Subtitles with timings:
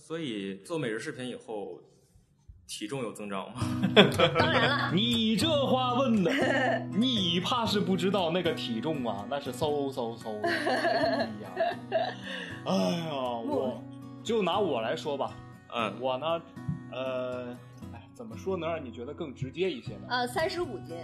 [0.00, 1.78] 所以做每日视频以后，
[2.66, 3.60] 体重有增长吗？
[4.38, 6.32] 当然了，你这话问的，
[6.96, 10.48] 你怕是不知道那个体重啊，那是嗖嗖嗖的。
[10.48, 11.50] 哎呀，
[12.64, 13.80] 哎呀，我
[14.24, 15.34] 就拿我来说吧，
[15.74, 16.26] 嗯，我呢，
[16.92, 17.56] 呃，
[17.92, 20.06] 哎，怎么说能让你觉得更直接一些呢？
[20.08, 20.96] 呃，三十五斤。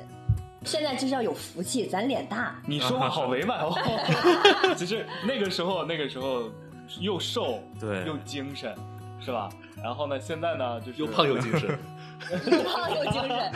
[0.64, 2.60] 现在这叫有福气，咱脸大。
[2.66, 3.72] 你说话好委婉哦。
[4.74, 6.50] 只是那个时候，那个时候
[7.00, 8.74] 又瘦，对，又精神，
[9.20, 9.48] 是吧？
[9.82, 11.78] 然后呢，现在呢，就是又胖又精神，
[12.30, 13.52] 又胖又精神。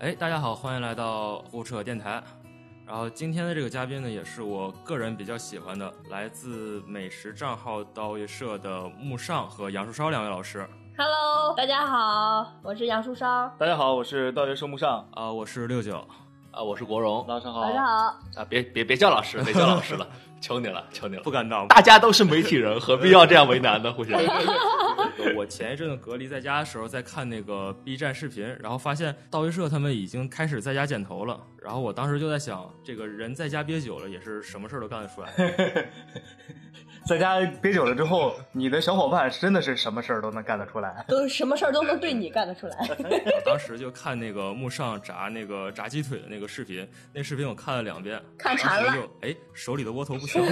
[0.00, 2.20] 哎，大家好，欢迎来到胡扯电台。
[2.92, 10.68] 然后今天的这个嘉宾呢，也是我个人比较喜欢的，来自美食账号刀鱼社的木上和杨树梢两位老师。
[10.98, 13.48] Hello，大家好，我是杨树梢。
[13.58, 16.06] 大家好，我是道学生木上啊、我是六九。
[16.50, 17.92] 啊，我是国荣，老师好，大家好。
[18.36, 20.06] 啊，别别别叫老师，别叫老师了，
[20.42, 21.66] 求你了，求你了，不敢当。
[21.68, 23.92] 大家都是媒体人， 何必要这样为难呢？
[23.92, 24.20] 互相。
[25.36, 31.40] 我前一阵子隔离在家的时候，在看那个 B 站视频，然后发现道威社他们已经开始在家剪头了。
[31.62, 35.32] 然后我当时就在想，这个人在家憋久了，也是什么事儿都干得出来。
[37.06, 41.04] 在家憋久了之后，你的小伙伴真的是什么事儿都能干得出来。
[41.08, 42.76] 都什么事儿都能对你干得出来。
[42.98, 50.40] 我当时就看那个木上炸那个炸鸡腿的那个视频，那视频我看了两遍，看馋了就哎，手里的窝头不小。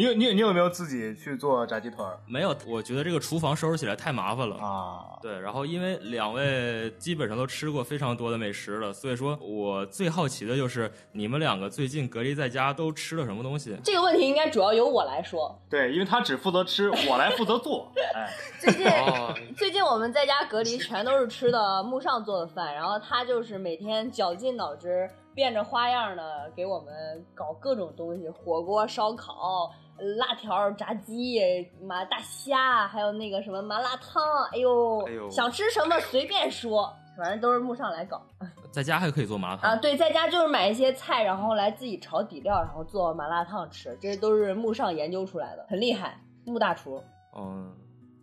[0.00, 4.56] 你有你有你有没有自己去做炸鸡腿儿没有，我觉得这个厨房收拾起来太麻烦了。
[4.56, 5.18] 啊？
[5.20, 13.76] 对，然后因为两位基本上都吃过非常多的美食了，所以说我最好奇的就是你们两个最近隔离在家都吃了什么东西？
[13.84, 15.54] 这个问题应该主要由我来说。
[15.68, 17.92] 对，因为他只负责吃，我来负责做。
[18.16, 29.70] 哎，最近哦， 最近我们在家隔离，全都是吃的木上做的饭，然后他就是每天绞尽脑汁，变着花样的给我们搞各种东西，火锅、烧烤、
[30.16, 31.40] 辣条、炸鸡、
[31.82, 34.22] 麻大虾，还有那个什么麻辣烫，
[34.52, 38.22] 哎呦，哎呦想吃什么随便说，反正都是木上来搞
[38.72, 39.76] 在家还可以做麻辣烫啊。
[39.76, 47.02] 对，在家就是买一些菜，然后来自己炒底料，然后做麻辣烫吃，这都是木上研究出来的，很厉害，木大厨。
[47.36, 47.72] 嗯，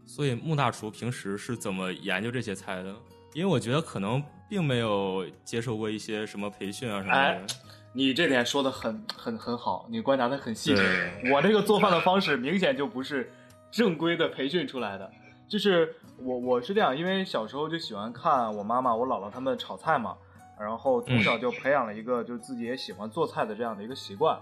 [0.05, 2.95] 所以木大厨平时是怎么研究这些菜的？
[3.33, 7.19] 因为我觉得可能并没有接受过一些什么培训啊什么的。
[7.19, 7.45] 哎
[7.93, 11.09] 你这点说的很很很好，你观察的很细致。
[11.33, 13.31] 我这个做饭的方式明显就不是
[13.71, 15.09] 正规的培训出来的，
[15.47, 20.15] 就是我我是这样，因为小时候就喜欢看我妈妈、我姥姥他们炒菜嘛，
[20.59, 24.39] 然后从小就培养了一个就是自己也喜欢做菜的这样的一个习惯。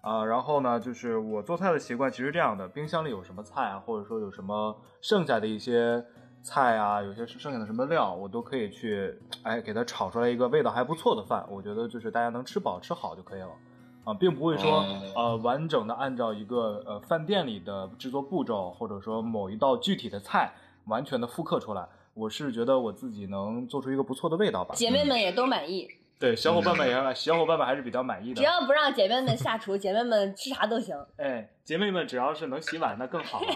[0.00, 6.02] 啊、然后呢，就是我做菜的习惯其实这样的，冰箱里有什么菜啊，或者说有什么剩下的一些
[6.42, 11.46] 菜啊，有些剩下的什么料，我都可以去，哎，给它炒出来一个味道还不错的饭。
[11.50, 13.50] 我觉得就是大家能吃饱吃好就可以了，
[14.04, 20.52] 啊，并不会说、哦呃完整的按照一个呃饭店里的制作步骤，或者说某一道具体的菜
[20.86, 21.86] 完全的复刻出来。
[22.14, 24.74] 我是觉得我自己能做出一个不错的味道吧。
[24.74, 25.88] 姐妹们也都满意，
[26.18, 28.42] 对小伙伴们也小伙伴们还是比较满意的只。
[28.42, 30.96] 要不让姐妹们下厨，姐妹们吃啥都行。
[31.16, 33.46] 哎，姐妹们只要是能洗碗那更好了。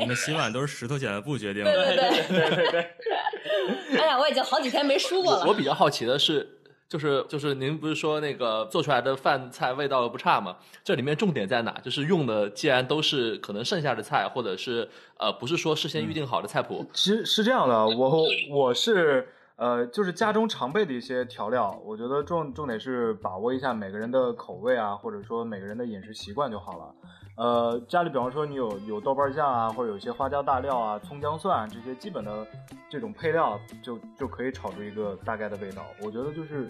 [0.00, 1.96] 你们洗碗都是石头剪子布决定对的。
[1.96, 1.96] 对
[2.28, 2.90] 对，对对对，
[4.00, 5.44] 哎呀，我已经好几天没输过了。
[5.46, 6.58] 我比较好奇的是，
[6.88, 10.56] 就是就是您不是说那个做出来的饭菜味道不差吗？
[10.82, 11.70] 这里面重点在哪？
[11.84, 14.88] 就是用的既然都是可能剩下的菜，或者是
[15.18, 19.28] 呃不是说事先预定好的菜谱，是是这样的，我我是
[19.62, 26.94] 呃，就是家中常备的一些调料，我觉得重重点是把握一下每个人的口味啊，或者说每个人的饮食习惯就好了。
[27.36, 32.44] 呃，家里比方说你有有豆瓣酱啊，或者有一些花椒大料啊、葱姜蒜这些基本的
[32.90, 35.86] 这种配料，就就可以炒出一个大概的味道。
[36.02, 36.66] 我觉得就是。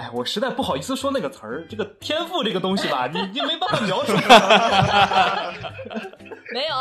[0.00, 4.14] 哎，我实在不好意思说那个词儿，这个天赋这个东西吧，你你没办法描述。
[6.52, 6.74] 没有，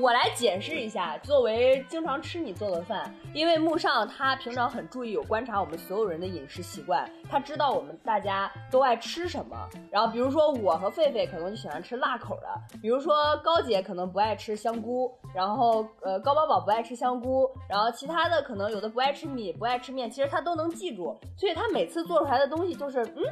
[0.00, 1.18] 我来解释一下。
[1.18, 9.56] 作为经常吃你做的饭，因为木上他平常很注意有观察我们所有人的饮食习惯，他知道我们大家都爱吃什么。
[9.90, 21.14] 然后比如说我和狒狒可能就喜欢吃辣口的，比如说高姐可能不爱吃香菇，然后呃高宝宝不爱吃香菇，然后其他的可能有的不爱吃米，不爱吃面，其实他都能记住。
[21.36, 23.22] 所以他每次做出来的东西就是嗯。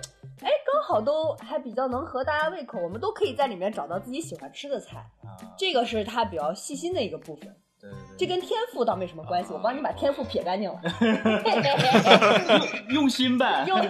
[0.40, 4.98] 哎，刚好都还比较能合大家胃口，我们都可以在里面找到自己喜欢吃的菜。
[5.22, 9.52] 啊，这个是他比较细心的一个部分，对对对这跟天赋倒没什么关系。
[9.52, 10.80] 我帮你把天赋撇干净了。
[12.90, 13.64] 用 用心呗。
[13.68, 13.80] 用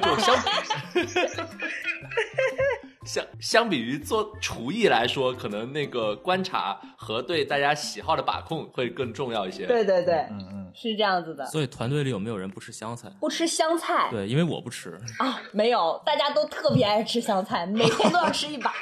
[3.05, 9.67] 相相比于做厨艺来说，可能那个观察和对大家喜好的把控会更重要一些。
[9.67, 11.47] 对对对，嗯嗯，是这样子的。
[11.47, 13.11] 所以团队里有没有人不吃香菜？
[13.21, 14.99] 不吃香菜对，因为我不吃。
[15.19, 15.41] 啊？
[15.53, 18.73] 没有，大家都特别爱吃香菜，每天都要吃一把。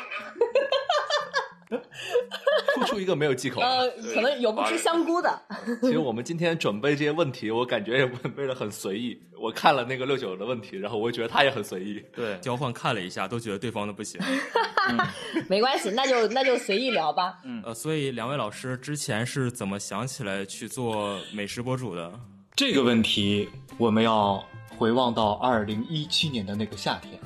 [2.74, 3.60] 突出一个没有忌口。
[3.60, 5.42] 呃，可能有不吃香菇的。
[5.82, 9.20] 其实我们今天准备这些问题，我感觉也准备的很随意。
[9.38, 12.02] 我看了那个六九的问题，然后我也觉得他也很随意。
[12.14, 14.20] 对，交换看了一下，都觉得对方的不行。
[15.48, 17.38] 没关系，那就那就随意聊吧。
[17.64, 22.12] 呃，所以两位老师之前是怎么想起来去做美食博主的？
[22.56, 24.44] 这个问题我们要
[24.80, 27.20] 回望到二零一七年的那个夏天，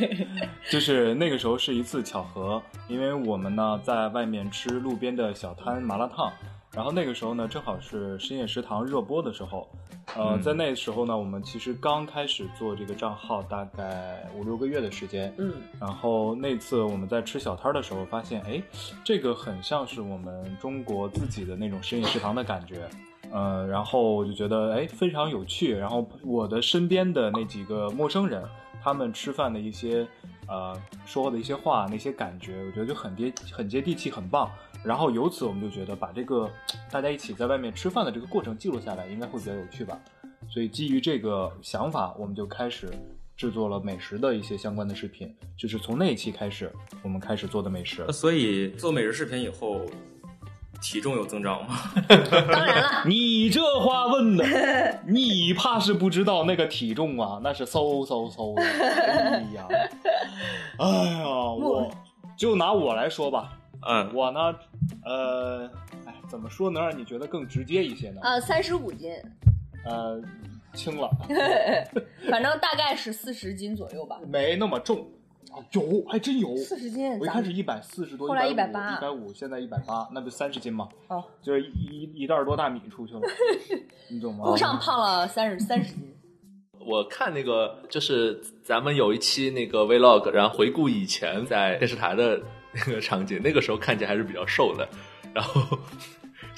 [0.68, 6.30] 就是那个时候是一次巧合，因为我们呢在外面吃路边的小摊麻辣烫，
[6.74, 9.66] 然后那个时候呢正好是深夜食堂热播的时候，
[10.14, 18.62] 呃，在那时候呢我们其实刚开始做这个账号，大概五六个月的时间，嗯，然后那次我们在吃小摊的时候，发现，哎，
[19.02, 22.86] 这个很像是我们中国自己的那种深夜食堂的感觉，
[23.32, 25.76] 呃，然后我就觉得，哎，非常有趣。
[25.76, 28.42] 然后我的身边的那几个陌生人，
[28.82, 30.06] 他们吃饭的一些，
[30.48, 34.50] 呃，说的一些话，那些感觉，我觉得就很接很接地气，很棒。
[34.82, 36.50] 然后由此我们就觉得，把这个
[36.90, 40.00] 大家一起在外面吃饭的这个过程记录下来，应该会比较有趣吧。
[40.48, 42.90] 所以基于这个想法，我们就开始
[43.36, 45.32] 制作了美食的一些相关的视频。
[45.56, 46.72] 就是从那一期开始，
[47.02, 48.10] 我们开始做的美食。
[48.10, 49.82] 所以做美食视频以后，
[50.80, 51.76] 体重有增长吗？
[52.08, 54.44] 当然了，你这话问的，
[55.06, 58.62] 你怕是不知道那个体重啊，那是嗖嗖嗖的。
[58.62, 59.66] 哎呀，
[60.78, 60.88] 哎
[61.18, 61.90] 呀，我
[62.36, 63.52] 就拿我来说吧，
[63.86, 64.54] 嗯，我呢，
[65.04, 65.70] 呃，
[66.06, 68.20] 哎，怎么说能让你觉得更直接一些呢？
[68.22, 69.12] 呃，三十五斤，
[69.84, 70.20] 呃，
[70.72, 71.10] 轻了，
[72.30, 74.18] 反正大概是四十斤左右吧。
[74.26, 75.06] 没那么重。
[75.50, 76.56] 啊有，还真有。
[76.56, 80.88] 四十斤，我一开始一百四十多，后来一百八一百五，现在一百八，那不三十斤吗？
[81.08, 81.68] 哦，就是一
[82.14, 83.20] 一一袋儿多大米出去了，
[84.08, 84.44] 你懂吗？
[84.46, 86.14] 路上胖了三十三十斤。
[86.86, 92.40] 我看那个就是咱们有一期那个 vlog，然后回顾以前在电视台的
[92.72, 94.88] 那个场景，那个时候看起来还是比较瘦的，
[95.34, 95.78] 然后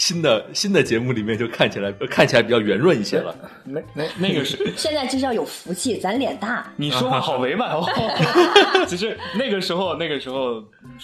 [0.02, 3.32] 新的新的节目里面就看起来看起来比较圆润一些了。
[3.62, 6.66] 那那那个是 现在这叫有福气，咱脸大。
[6.74, 7.86] 你说话好委婉哦。
[8.88, 10.60] 其实那个时候，那个时候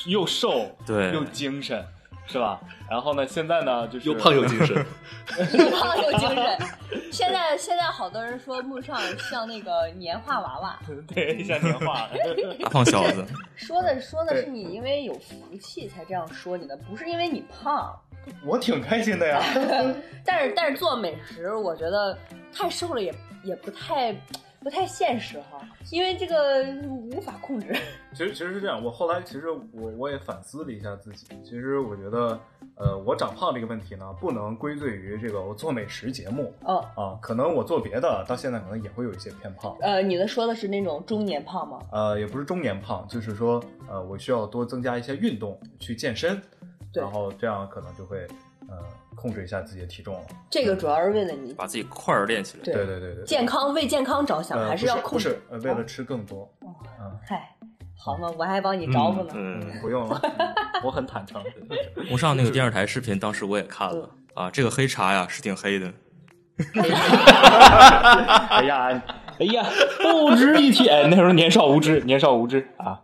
[0.06, 1.80] 又瘦，对又精神，
[2.26, 2.60] 是吧？
[2.90, 4.74] 然后呢，现在呢，就是又胖又精神，
[5.56, 6.58] 又胖又精神。
[7.12, 10.76] 现在现在好多人说木上像那个年画娃娃，
[11.14, 12.08] 对，像年画。
[12.60, 13.24] 大胖小子，
[13.54, 17.96] 说的说的是你因为有福气才这样说你的，不是因为你胖。
[18.44, 19.42] 我挺开心的呀。
[20.24, 22.16] 但是但是做美食，我觉得
[22.52, 24.12] 太瘦了也也不太
[24.60, 25.60] 不太现实哈，
[25.90, 27.74] 因为这个无法控制。
[28.12, 32.38] 其实其实是这样，我后来其实我我也反思了一下自己，其实我觉得，
[32.74, 39.74] 呃，我长胖这个问题呢，不能归罪于这个我做美食节目哦，啊，可能我做别的到现在可能也会有一些偏胖。
[39.80, 41.78] 呃，你的说的是那种中年胖吗？
[41.92, 48.26] 呃，也不是中年胖，就是说，呃，我需要多增加一些运动，去健身，对然后这样可能就会，
[48.68, 48.76] 呃，
[49.14, 50.20] 控制一下自己的体重了。
[50.50, 52.64] 这个主要是为了你把自己块儿练起来。
[52.64, 56.50] 对对对对对，健康为健康着想，呃还是要控制不是不是，呃，为了吃更多。
[56.62, 57.54] 嗯嗨，
[57.96, 59.32] 好嘛，我还帮你招呼呢。
[59.34, 60.20] 嗯，嗯，不用了，
[60.82, 61.42] 我很坦诚。
[62.10, 65.92] 我上那个电视台视频，当时我也看了啊，这个黑茶呀是挺黑的。
[66.74, 69.02] 哎呀，
[69.38, 69.64] 哎呀，
[70.02, 70.88] 不值一提。
[70.88, 73.00] 哎，那时候年少无知，年少无知啊，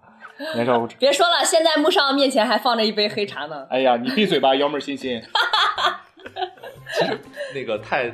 [0.55, 0.97] 年少无知。
[0.99, 3.67] 别说了，现在木上面前还放着一杯黑茶呢。
[3.71, 5.21] 哎呀，你闭嘴吧，幺妹欣欣
[6.99, 7.19] 其实。
[7.55, 8.13] 那个太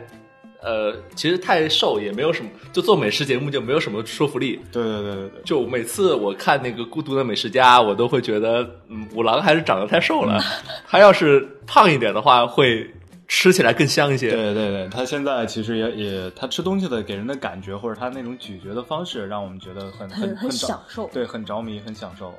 [0.62, 4.60] 呃，其实太瘦也没有什么，就做美食节目就没有什么说服力。
[4.70, 10.38] 对对对对对，就每次我看那个《孤独的美食家》，我都会觉得，嗯，五郎还是长得太瘦了，
[10.86, 12.90] 他要是胖一点的话，会
[13.30, 14.28] 吃起来更香一些。
[14.28, 22.34] 对对对，他现在其实也也，他吃东西的给人的感觉，或者他那种咀嚼的方式，让我们觉得很很很很享受对，很着迷，很享受。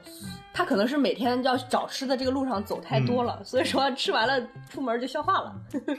[0.54, 5.56] 他可能是每天要找吃的这个路上走太多了，所以说吃完了出门就消化了。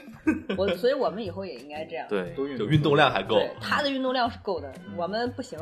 [0.55, 2.05] 我所以我们以后也应该这样。
[2.07, 3.37] 对，多运动，运动量还够。
[3.37, 5.57] 对，他的运动量是够的，我们不行，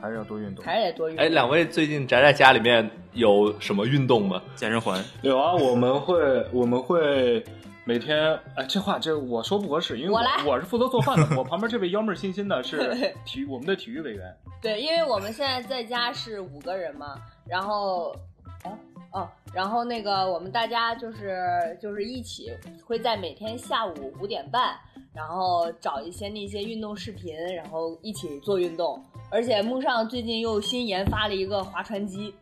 [0.00, 0.64] 还是要多运动。
[0.64, 1.24] 还是得多运动。
[1.24, 4.42] 哎，两位最近宅在家里面有什么运动吗？
[4.56, 5.02] 健身环。
[5.22, 6.18] 有啊，我们会
[6.52, 7.44] 我们会
[7.84, 12.78] 每天，哎，这话这我说不合适，因为我我来我是负责做饭的， 我旁边这位幺妹儿欣欣呢是
[13.26, 14.34] 体育我们的体育委员。
[14.60, 18.14] 对，因为我们现在在家是五个人嘛，然后，
[18.62, 18.78] 哦
[19.10, 22.52] 哦，然后那个我们大家就是就是一起
[22.86, 24.78] 会在每天下午五点半，
[25.12, 29.02] 然后找一些那些运动视频，然后一起做运动。
[29.28, 32.32] 而且木上最近又新研发了一个划船机，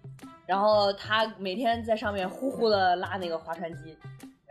[0.44, 3.97] 然后他每天在上面呼呼的拉那个划船机，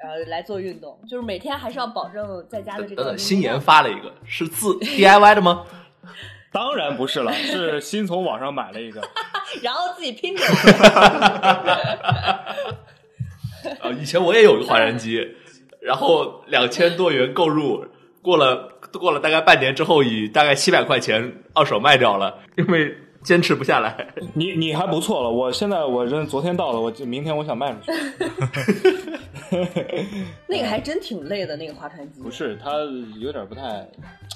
[0.01, 5.65] 呃，来做运动，就是每天还是要保证在家的这个等等，新研发了一个，是自 DIY 的吗？
[6.51, 9.01] 当然不是了， 是新从网上买了一个。
[9.61, 10.75] 然后自己拼出来。
[13.81, 15.35] 呃，以前我也有一个划船机，
[15.81, 17.85] 然后两千多元购入，
[18.21, 24.07] 过了过了大概半年之后，以大概七百块钱二手卖掉了，因为坚持不下来。
[24.33, 27.91] 你你还不错了，我现在我这昨天到了，我就明天我想卖出去。
[30.47, 32.29] 那个还真挺累的，那个划船机不。
[32.29, 32.71] 是，它
[33.19, 33.87] 有点不太，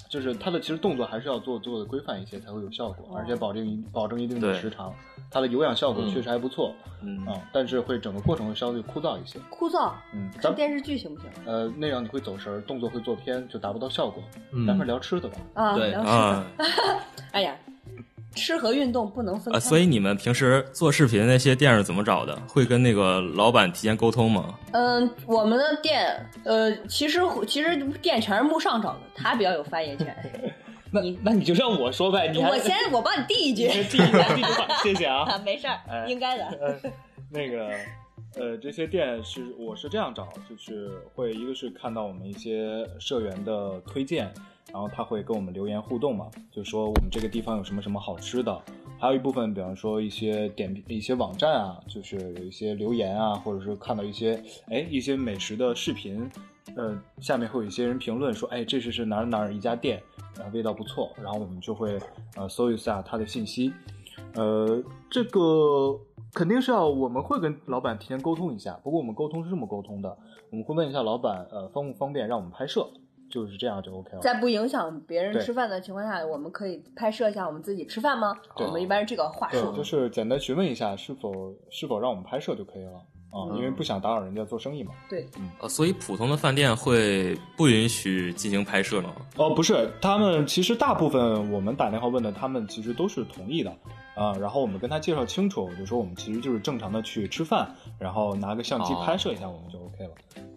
[0.10, 4.94] 就是它的其实动作还是要做做的规范一些才会有效果，而且保证一保证一定的时长。
[5.32, 6.72] 它的有氧效果嗯确实还不错，
[7.02, 9.40] 嗯啊，但是会整个过程会稍微枯燥一些。
[9.50, 11.30] 枯燥，嗯，咱看电视剧行不行？
[11.46, 14.22] 呃那样你会走神儿，动作会做偏，就达不到效果。
[14.52, 15.38] 嗯待会聊吃的吧。
[15.56, 16.68] 啊，对聊吃啊饭。
[17.34, 17.56] 哎呀，
[18.36, 19.58] 吃和运动不能分开。
[19.58, 22.36] 啊，所以你们平时做视频那些店是怎么找的？
[22.48, 24.54] 会跟那个老板提前沟通吗？
[24.72, 30.16] 嗯，我们的店，呃，其实其实店全是木上找的，他比较有发言权。
[30.92, 35.24] 那那你就让我说呗，你我先我帮你递一句递一下递一句话，谢谢啊。
[35.32, 36.46] 啊，没事儿，哎应该的。
[36.62, 36.92] 呃，
[37.32, 37.70] 那个，
[38.36, 44.32] 呃，这些店是我是这样找，就是会一个是看到我们一些社员的推荐，
[44.72, 48.62] 然后他会跟我们留言互动嘛，就说我们这个地方有什么什么好吃的，
[49.00, 56.28] 还有一部分，比方说一些点评一些网站啊，就是有一些留言啊，或者是看到一些哎一些美食的视频，
[56.76, 60.02] 呃，下面会有一些人评论说，哎，这是是哪儿哪儿一家店，
[60.40, 62.00] 呃，味道不错，然后我们就会
[62.36, 63.72] 呃搜一下他的信息，
[64.34, 66.00] 呃，这个
[66.34, 70.18] 肯定是要我们会跟老板提前沟通一下，不过我们沟通是这么沟通的，
[70.50, 72.90] 我们会问一下老板，呃，方不方便让我们拍摄，
[73.34, 74.20] 就是这样就 OK 了。
[74.22, 78.38] 在不影响别人吃饭的情况下，我们可以拍摄一下我们自己吃饭吗？
[78.56, 79.72] 对我们一般是这个话，术。
[79.72, 82.92] 就是简单询问一下是否是否让我们拍摄就可以了
[83.32, 84.94] 啊，嗯因为不想打扰人家做生意嘛。
[85.10, 85.28] 对，
[85.60, 89.16] 呃，所以普通的饭店会不允许进行拍摄吗？
[89.38, 93.76] 哦，不是，他们其实大部分我们打电话问的，他们其实都是同意的
[94.16, 100.14] 啊、然后我们跟他介绍清楚，就说我们其实就是正常的去吃饭，然后拿个相机哦拍摄一下，我们就 OK 了。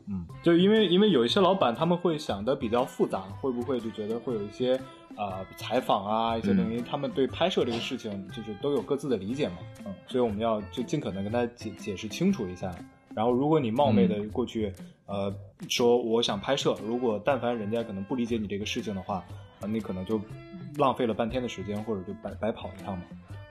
[0.09, 4.77] 嗯，就因为因为有一些老板他们会想的比较复杂，会不会就觉得会有一些
[5.17, 9.57] 啊、采访啊一些东西，他们对拍摄这个事情就是都有各自的理解嘛。
[9.85, 12.73] 嗯，所以我们要就尽可能跟他解解释清楚一下。
[13.15, 14.71] 然后，如果你冒昧的过去，
[15.07, 15.35] 呃，
[15.71, 19.25] 说我想拍摄，如果但凡人家可能不理解你这个事情的话，
[19.61, 20.21] 啊，你可能就
[20.77, 23.05] 浪费了半天的时间，或者就白白跑一趟嘛。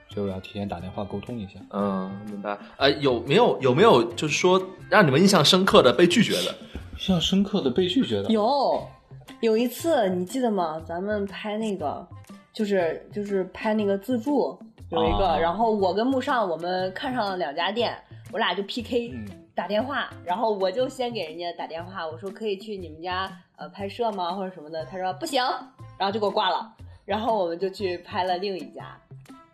[0.08, 1.60] 所以我要提前打电话沟通一下。
[1.70, 2.58] 嗯，明白。
[2.76, 6.54] 呃，有没有有没有就是说让你们印象深刻的被拒绝的？
[6.94, 8.82] 印象深刻的被拒绝的，有
[9.40, 10.80] 有一次你记得吗？
[10.86, 12.06] 咱们拍那个，
[12.52, 14.58] 就是就是拍那个自助，
[14.90, 17.94] 有一个，啊然后我跟木上我们看上了两家店，
[18.32, 25.42] 我俩就 PK，、嗯打电话，然后我就先给人家打电话，我说可以去你们家呃拍摄吗，或者什么的，他说不行，
[25.96, 26.70] 然后就给我挂了，
[27.06, 28.94] 然后我们就去拍了另一家，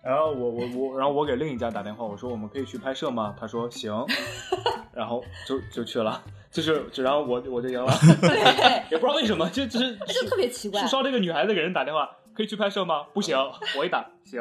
[0.03, 3.35] 然后我我我，然后我给另一家打电话，我说我们可以去拍摄吗？
[3.39, 4.05] 他说行，
[4.93, 10.89] 然后就就去了，就是就然后我我就赢了， 对，也不知道为什么，就就是就特别奇怪树。
[10.89, 13.05] 梢这个女孩子给人打电话，可以去拍摄吗？
[13.15, 13.37] 不行，
[13.79, 14.41] 我一打行，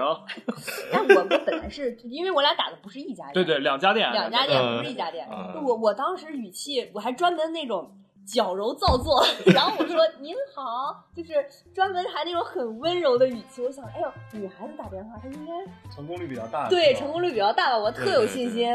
[0.92, 5.28] 但我们本来是因为我俩打的不是一家店，对对，两家店，两家店不是一家店。
[5.64, 11.34] 我我当时语气，我还专门那种矫揉造作，然后我说您好，就是
[11.74, 13.62] 专门还那种很温柔的语气。
[13.62, 15.52] 我想，哎呦，女孩子打电话，她应该
[15.94, 18.70] 成功率比较大，对成功率比较大吧，我特有信心。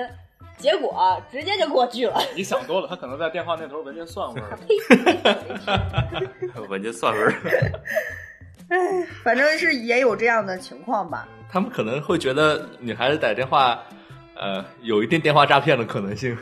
[0.58, 2.18] 结果直接就给我拒了。
[2.34, 4.58] 你想多了，他可能在电话那头闻见蒜味儿。
[6.70, 7.34] 闻见蒜味儿。
[9.22, 11.28] 反正是也有这样的情况吧。
[11.50, 13.78] 他们可能会觉得女孩子打电话，
[14.34, 16.34] 呃，有一定电话诈骗的可能性。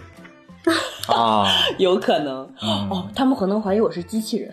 [1.09, 1.47] 啊，
[1.79, 4.53] 有可能、嗯哦，他们可能怀疑我是机器人。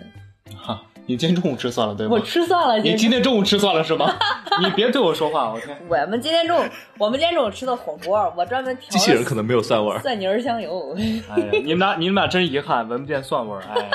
[0.56, 2.20] 哈，你今天中午吃蒜了对吗我？
[2.20, 4.14] 吃蒜了，你今天中午吃蒜了是吗？
[4.62, 5.78] 你别对我说话，我天！
[5.88, 10.00] 我们今天中午，我们今天中午吃的火锅，我专门调机器人可能没有蒜味儿。
[10.02, 10.96] 蒜泥儿香油。
[11.30, 13.90] 哎呀，你们俩你们俩真遗憾，闻不见蒜味儿，哎。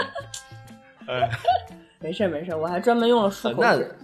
[1.09, 1.31] 哎
[1.99, 3.55] 没事没事，我还专门用了漱呃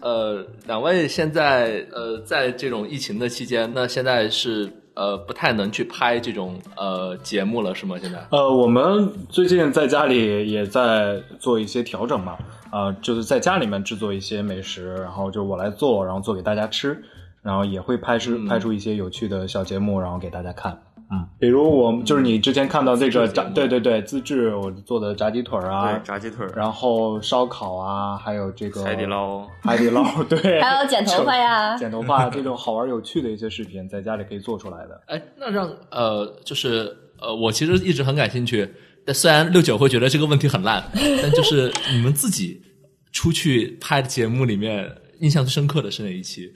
[0.00, 0.08] 那。
[0.08, 7.96] 呃，两位现在呃，在这种疫情的期间，那现在是呃不太能去拍这种呃节目了，是吗？
[8.00, 8.18] 现在？
[8.30, 12.36] 呃，我们最近在家里也在做一些调整嘛，
[12.70, 17.02] 啊、就是在家里面制作一些美食，然后就我来做，然后做给大家吃，
[17.42, 20.82] 然后也会拍出、嗯拍出一些有趣的小节目，然后给大家看。
[21.12, 35.00] 嗯，比如我们就是你之前看到这个炸，对对对，自制我做的炸鸡腿儿啊对，，炸鸡腿儿，然后烧烤啊，还有这个海底，捞，海底捞， 对，还有剪头发呀， 剪头发这种好玩有趣的一些视频，在家里可以做出来的。
[35.08, 38.68] 哎，那让呃，就是呃，我其实一直很感兴趣。
[39.04, 40.82] 但虽然六九会觉得这个问题很烂，
[41.20, 42.62] 但就是你们自己
[43.10, 44.88] 出去拍的节目里面，
[45.20, 46.52] 印象最深刻的是哪一期？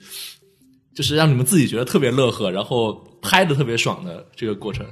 [0.97, 4.83] 就是让你们自己觉得特别乐呵，然后拍的特别爽的这个过程。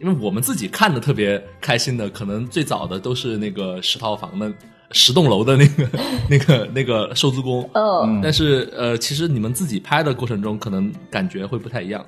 [0.00, 4.52] 因为我们自己看的特别开心的，可能最早的都是那个十套房的
[4.92, 5.88] 十栋楼的那个
[6.30, 7.68] 那个那个收租工。
[7.74, 12.00] 嗯，但是呃，其实你们自己拍的过程中，可能感觉会不太一样。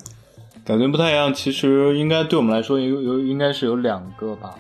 [0.65, 4.55] 感觉不太一样，其实应该对我们来说有有应该是有两个吧。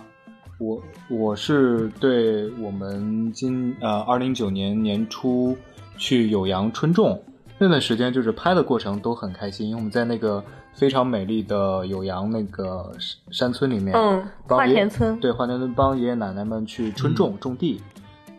[0.58, 5.56] 我我是对我们今呃二零一九年年初
[5.96, 7.22] 去酉阳春种
[7.62, 10.42] 那段时间，就是拍的过程都很开心，因为我们在那个
[10.72, 17.80] 非常美丽的酉阳那个山山村里面，嗯，花帮爷田村，对花田村帮爷爷奶奶们去春种、种地，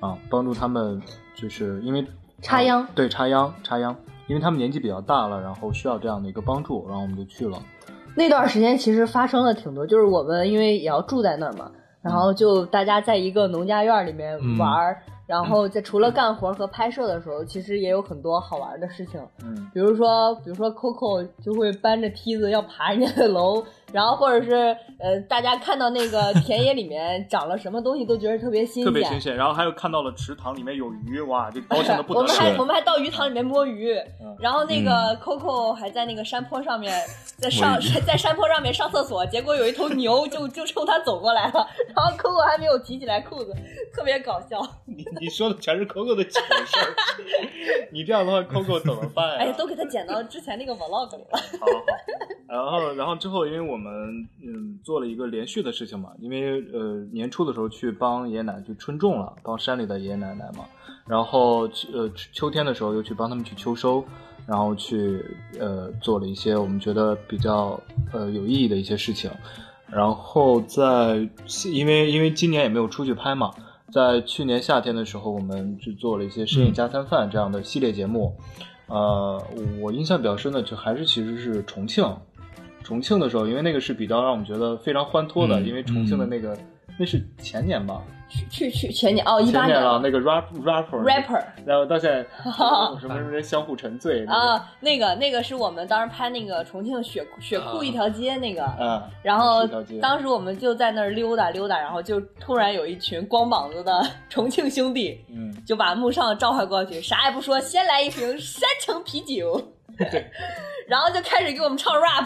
[0.01, 1.01] 啊，帮助他们
[1.34, 2.06] 就是因为
[2.42, 3.96] 插秧啊对插秧插秧，
[4.27, 7.58] 因为他们年纪比较大了，然后需要这样的一个帮助，然后我们就去了。
[8.18, 23.63] 那段时间其实发生了挺多，就是我们因为也要住在那儿嘛，然后就大家在一个农家院里面玩儿，然后在除了干活和拍摄的时候，其实也有很多好玩的事情，嗯，比如说，比如说 Coco 就会搬着梯子要爬人家的楼，
[23.94, 29.36] 然后或者是呃，大家看到那个田野里面 长了什么东西都觉得特别新鲜，特别新鲜。
[29.36, 32.58] 然后还有看到了池塘里面有鱼，哇，这高兴的不得了 我们还。
[32.58, 36.92] 我们还到鱼塘里面摸鱼，嗯然后那个 Coco 还在那个山坡上面，
[37.38, 43.54] 在上在山坡上面上厕所，结果有一头牛就就冲他走过来了，然后 Coco 还没有提起来裤子，
[43.96, 44.60] 特别搞笑。
[44.86, 49.36] 你你说的全是 Coco 的糗事儿，你这样的话，Coco 怎么办呀？
[49.40, 51.40] 哎呀，都给他剪到之前那个 vlog 里了。
[51.60, 60.63] 好好好，然后然后之后，因为我们我们嗯做了一个连续的事情嘛，因为呃年初的时候去帮爷爷奶奶去春种了，帮山里的爷爷奶奶嘛，
[61.06, 64.02] 然后呃秋天的时候又去帮他们去秋收，
[64.48, 65.22] 然后去
[65.60, 67.78] 呃做了一些我们觉得比较
[68.13, 69.30] 呃有意义的一些事情，
[69.92, 71.28] 然后在
[71.70, 73.52] 因为因为今年也没有出去拍嘛。
[73.92, 78.34] 在去年夏天的时候，我们去做了一些深夜加餐饭这样的系列节目，
[78.88, 79.39] 呃，
[79.80, 82.04] 我印象比较深的就还是其实是重庆，
[82.84, 86.58] 重庆的时候，因为那个是比较让我们觉得非常欢脱的，嗯因为重庆的那个、
[87.00, 89.82] 那是前年吧，去去去前年哦，一八前年。
[89.82, 92.24] 了，那个 rap rapper rapper 然后到现在
[93.00, 99.65] 什么什么相互沉醉啊，那个那个是我们当时拍那个重庆雪雪库一条街那个，啊，然后
[100.02, 109.60] 当时我们就在那儿溜达溜达，然后就突然有一群光膀子的重庆兄弟，嗯，就把木上召唤过去，啥也不说，先来一瓶山城啤酒，
[109.97, 110.32] 对，
[110.88, 112.25] 然后就开始给我们唱 rap，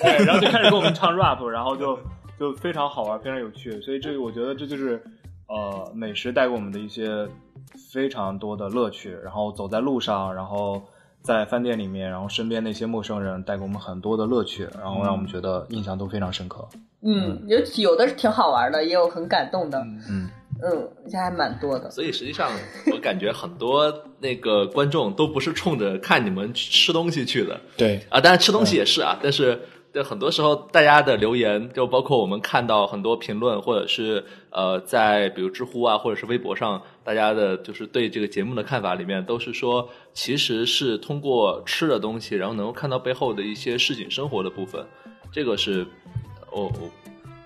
[0.00, 1.98] 对，然后就开始给我们唱 rap，然后就
[2.38, 5.02] 就非常好玩，非常有趣，所以这我觉得这就是
[5.48, 7.28] 呃美食带给我们的一些
[7.92, 9.12] 非常多的乐趣。
[9.22, 10.82] 然后走在路上，然后
[11.22, 16.66] 在饭店里面，然后身边那些陌生人带给我们很多的乐趣，然后让我们觉得印象都非常深刻。
[17.02, 19.78] 嗯，有有的是挺好玩的，也有很感动的，
[20.08, 20.28] 嗯，
[20.62, 21.90] 嗯，这还蛮多的。
[21.90, 22.50] 所以实际上，
[22.92, 27.58] 我感觉很多那个观众都不是冲着看你们吃东西去的。
[27.76, 29.62] 对，啊，当然吃东西也是啊，但是对
[30.04, 44.84] 很多时候大家的留言，就包括我们看到很多评论，或者是呃，在比如知乎啊，或者是微博上，大家的就是对这个节目的看法里面，都是说其实是通过吃的东西，然后能够看到背后的一些市井生活的部分，
[45.32, 45.86] 这个是
[46.52, 46.90] 我我。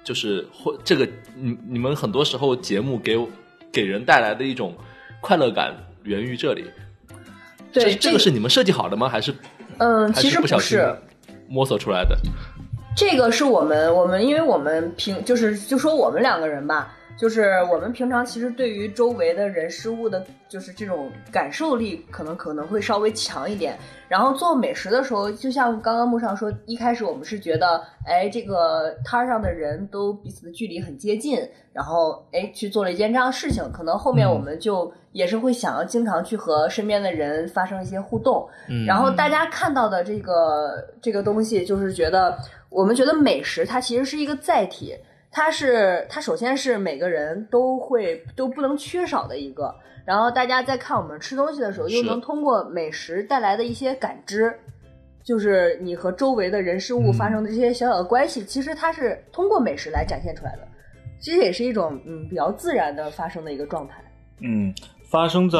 [0.04, 3.26] 就是或这个你你们很多时候节目给我
[3.72, 4.76] 给人带来的一种
[5.22, 6.62] 快乐感源于这里。
[7.72, 9.08] 对，这这个是你们设计好的吗？
[9.08, 9.34] 还是
[9.78, 10.94] 嗯，还其实不小心是。
[11.54, 12.18] 摸索出来的？
[12.96, 23.78] 这个是我们我们，因为我们平就是就说我们两个人吧，就是我们平常其实对于周围的人事物的，就是这种感受力可能可能会稍微强一点。
[24.08, 31.38] 然后做美食的时候，就像刚刚木上说，一开始我们是觉得，哎，这个摊儿上的人都彼此的距离很接近，
[31.72, 38.48] 然后哎去做了一件这样的事情，可能后面我们就也是会想要经常去和身边的人发生一些互动。
[38.68, 42.36] 嗯然后大家看到的这个这个东西，就是觉得
[42.68, 44.94] 我们觉得美食它其实是一个载体，
[45.34, 49.74] 它是它首先是每个人都会都不能缺少的一个。
[50.06, 54.54] 然后大家在看我们吃东西的时候，又能通过美食带来的一些感知，
[55.24, 60.68] 就是你和周围的人事物发生的这些小小的关系，其实它是通过美食来展现出来的。
[61.18, 63.94] 其实也是一种嗯比较自然的发生的一个状态。
[64.40, 64.72] 嗯，
[65.10, 65.58] 发生在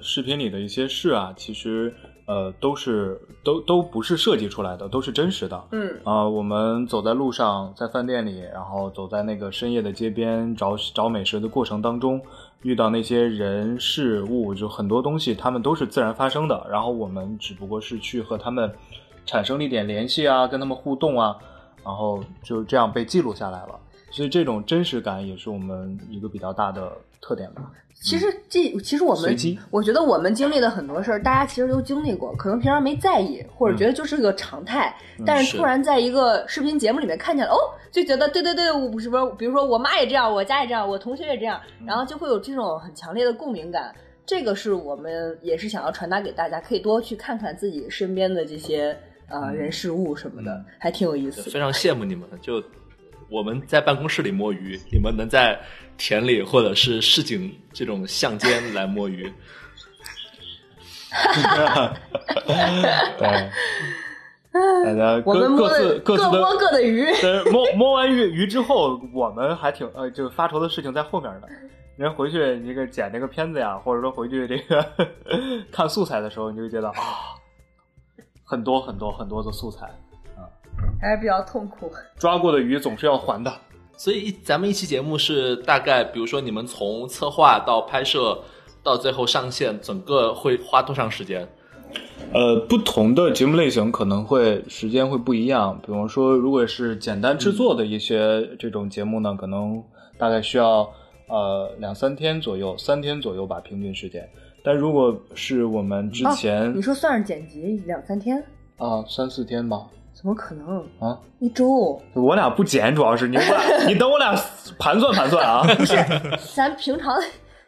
[0.00, 1.94] 视频里的一些事啊，其实
[2.26, 5.64] 呃，都是都都不是设计出来的，都是真实的。
[5.70, 12.20] 嗯啊、我们走在路上，在饭店里，然后走在那个深夜的街边找找美食的过程当中，
[12.62, 16.66] 遇到那些人事物，就很多东西，他们都是自然发生的。
[16.68, 18.72] 然后我们只不过是去和他们
[19.24, 21.36] 产生了一点联系啊，跟他们互动啊，
[21.84, 23.78] 然后就这样被记录下来了。
[24.10, 27.70] 所以这种真实感也是我们一个比较大的特点吧。
[27.94, 29.34] 其实这其实我们，
[29.70, 37.58] 我觉得我们经历的很多事儿，大家其实都经历过，可能平常没在意，或者觉得就是个常态，但是是突然在一个视频节目里面看见了，哦，
[37.90, 43.92] 就觉得对对对，我不是不是，比如说我妈也这样，我家也这样，我同学也这样，然后就会有这种很强烈的共鸣感。
[44.26, 48.96] 这个是我们也是想要传达给大家，可以多去看看自己身边的这些
[49.28, 51.50] 呃人事物什么的，还挺有意思的。
[51.50, 52.62] 非常羡慕你们，就
[53.28, 55.60] 我们在办公室里摸鱼，你们能在
[55.96, 59.24] 田里或者是市井这种巷间来摸鱼，
[63.18, 63.50] 对，
[64.84, 71.46] 大家各我们摸各自的各摸各的鱼，对，摸摸完鱼鱼之后，我们还挺呃，就发愁的事情在后面呢。
[71.96, 72.36] 人回去
[72.66, 74.86] 这个剪这个片子呀，或者说回去这个
[75.72, 76.94] 看素材的时候，你就会觉得啊，
[78.44, 79.88] 很多很多很多的素材，
[81.00, 81.90] 还是比较痛苦。
[82.18, 83.52] 抓过的鱼总是要还的。
[83.96, 88.38] 所以一咱们一期节目是大概，比如说你们从策划到拍摄
[88.82, 91.48] 到最后上线，整个会花多长时间？
[92.32, 95.80] 呃，不同的节目类型可能会时间会不一样。
[95.86, 99.82] 比方说，如果是简单制作的一些这种节目呢，可能
[100.18, 100.90] 大概需要
[101.28, 104.28] 呃两三天左右，三天左右吧，平均时间。
[104.62, 108.44] 但如果是我们之前哦你说算是剪辑两三天，
[108.76, 109.86] 啊三四天吧，
[110.18, 110.78] 怎么可能？
[110.98, 112.00] 啊，一周？
[112.14, 113.36] 我俩不剪，主要是你
[113.86, 114.34] 你等我俩
[114.78, 115.62] 盘算盘算啊。
[116.56, 117.14] 咱平常，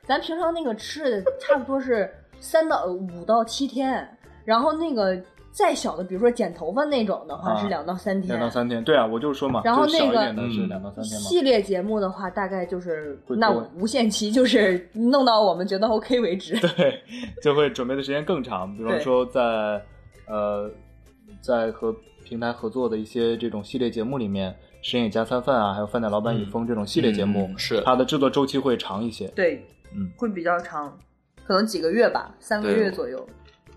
[0.06, 4.08] 咱平常那个吃的差不多是三到五到七天，
[4.46, 5.14] 然后那个
[5.52, 11.26] 再小的，比如说剪头发那种的话啊是两到三天，两到三天，对啊，我就是说嘛，然后那个一点的是嗯两到三天嘛。
[11.28, 16.58] 系列节目的话，大概就是那无限期，就是弄到我们觉得 OK 为止。
[16.60, 17.02] 对，
[17.42, 18.74] 就会准备的时间更长。
[18.74, 19.42] 比方说在
[20.26, 20.70] 呃，
[21.42, 21.94] 在和
[22.28, 29.26] 平台合作的一些这种系列节目里面，《深夜加餐饭》啊，还有《饭店老板与风》这种系列节目，嗯是它的制作周期会长一些。
[29.28, 29.64] 对，
[29.96, 30.94] 嗯，会比较长，
[31.46, 33.26] 可能几个月吧，三个月左右。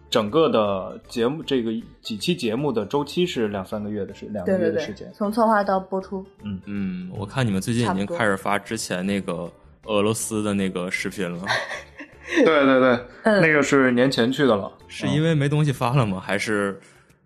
[0.09, 5.09] 整个的节目这个几期节目的周期是两三个月的时，两个对对对月的时间，。
[5.13, 9.49] 从策划到播出，嗯嗯，我看你们最近已经开始发之前那个
[9.85, 11.45] 俄罗斯的那个视频了，
[12.43, 14.69] 对对对，嗯那个是年前去的了。
[14.89, 16.19] 是因为没东西发了吗？
[16.19, 16.77] 还是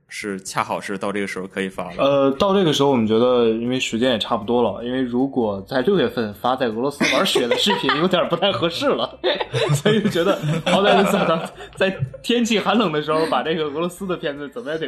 [0.07, 2.03] 是恰好是到这个时候可以发了？
[2.03, 9.19] 呃，到这个时候，我们觉得因为时间也差不多了，因为如果在六月份发在俄罗斯玩雪的视频，有点不太合适了，
[9.75, 14.87] 所以就觉得好歹得在咱在天气寒冷的时候，把这个俄罗斯的片子怎么也得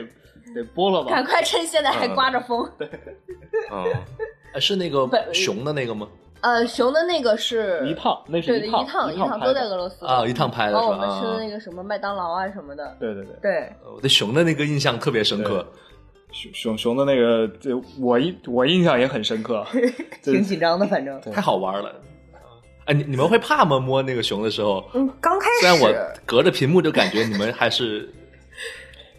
[0.55, 1.09] 得播了吧？
[1.09, 2.69] 赶快趁现在还刮着风。
[3.71, 3.83] 嗯，
[4.53, 6.07] 呃是那个熊的那个吗？
[6.41, 10.89] 呃，熊的那个是一趟，那是对对，趟，一趟一趟都在俄罗斯啊，一趟拍的然后？
[10.89, 13.51] 我们吃的啊那个什么麦当劳啊什么的，对对对，对，
[13.83, 15.65] 呃我对熊的那个印象特别深刻。
[16.31, 17.69] 熊熊熊的那个，这
[17.99, 19.65] 我印我印象也很深刻，
[20.21, 21.19] 挺紧张的，反正。
[21.21, 21.95] 太好玩了。
[22.85, 23.79] 哎，你你们会怕吗？
[23.79, 28.09] 摸那个熊的时候，嗯，刚开始虽然我始隔着屏幕就感觉你们还是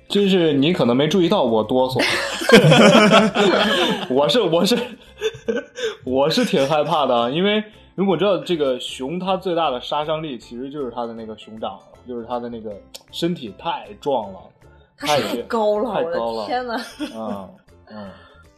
[0.09, 2.03] 就是你可能没注意到我哆嗦，
[4.09, 4.77] 我是我是
[6.05, 7.63] 我是挺害怕的，因为
[7.95, 12.73] 如果知道这个熊它最大的杀伤力其实就是它的那个熊掌，就是它的那个
[13.13, 14.39] 身体太壮了，
[14.97, 16.81] 太太高了，我太高了，的天呐！
[17.15, 17.49] 嗯
[17.91, 18.11] 嗯。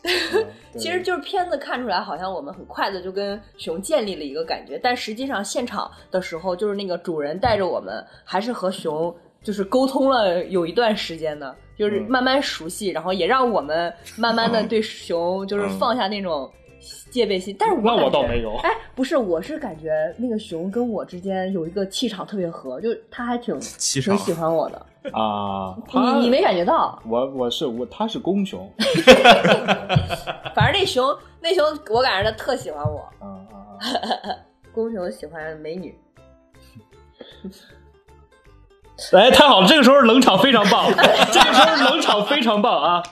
[0.79, 16.51] 其实就是片子看出来，好像我们很快的就跟熊建立了一个感觉，但实际上现场的时候，就是那个主人带着我们，还是和熊就是沟通了有一段时间的，就是嗯慢慢熟悉，然后也让我们慢慢的对熊就是放下那种
[17.11, 17.57] 戒备心。
[17.59, 24.87] 但是我倒没有哎，不是，我是感觉那个熊跟我之间有一个气场特别合，就它还挺挺喜欢我的。
[25.13, 27.03] 啊，它你你没感觉到？
[27.09, 28.71] 我我是我，它是公熊，
[30.55, 32.99] 反正那熊那熊，我感觉它特喜欢我。
[33.19, 33.57] 啊啊
[34.29, 34.37] 啊！
[34.73, 35.99] 公熊喜欢美女。
[39.17, 40.93] 哎，太好了，这个时候冷场非常棒，
[41.33, 43.03] 这个时候冷场非常棒啊！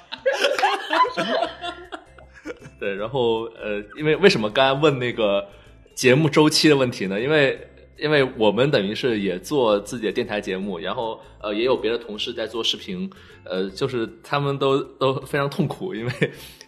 [2.79, 5.47] 对，然后呃，因为为什么刚才问那个
[5.95, 7.19] 节目周期的问题呢？
[7.21, 7.59] 因为
[7.99, 13.11] 因为我们等于是也做自己的电台节目，然后呃也有别的同事在做视频，
[13.45, 16.13] 呃，就是他们都都非常痛苦，因为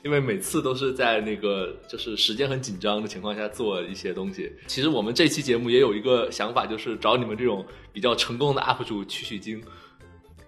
[0.02, 4.50] 因为每次都是在那个就是时间很紧张的情况下做一些东西。
[4.66, 9.62] 其实我们这期节目也有一个想法，就是找你们这种比较成功的 UP 主取取经。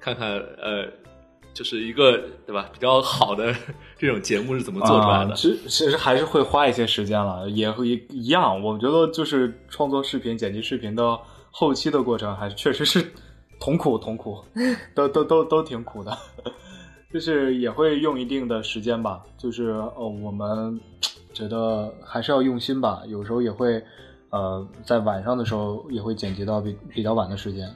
[0.01, 0.89] 看看呃，
[1.55, 3.55] 就是一个对吧比较好的
[3.97, 5.35] 这种节目是怎么做出来的。
[5.35, 8.61] 其实其实还是会花一些时间了，也会一一样。
[8.61, 11.17] 我觉得就是创作视频、剪辑视频的
[11.53, 13.13] 后期的过程，还是确实是
[13.61, 14.43] 同苦同苦，
[14.93, 16.19] 都都都都挺苦的。
[17.13, 20.81] 就是也会用一定的时间吧，就是呃，我们
[21.33, 23.03] 觉得还是要用心吧。
[23.07, 23.83] 有时候也会
[24.31, 27.69] 呃，在晚上的时候也会剪辑到比比较晚的时间。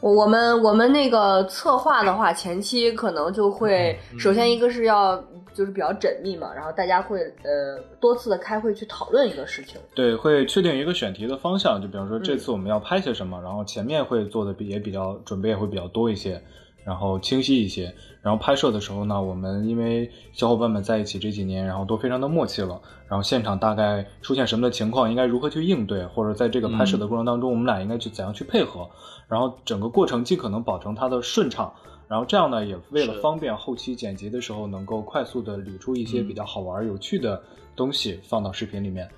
[0.00, 9.78] 我我们我们那个策划的话，前期可能就会，首先一个是要就是比较缜密嘛，然后大家会呃多次的开会去讨论一个事情。
[9.94, 16.40] 对，会确定一个选题的方向，就比方说这次我们要拍些什么，然后前面会做的比也比较准备也会比较多一些，
[16.84, 17.94] 然后清晰一些。
[18.20, 28.88] 然后拍摄的时候呢，我们因为小伙伴们在一起这几年，然后都非常的默契了，然后现场大概出现什么的情况，应该如何去应对，或者在这个拍摄的过程当中，我们俩应该去怎样去配合，
[29.28, 31.72] 然后整个过程尽可能保证它的顺畅。
[32.08, 37.40] 然后这样呢，也为了方便后期剪辑的时候能够快速的捋出一些比较好玩、有趣的
[37.76, 39.08] 东西放到视频里面，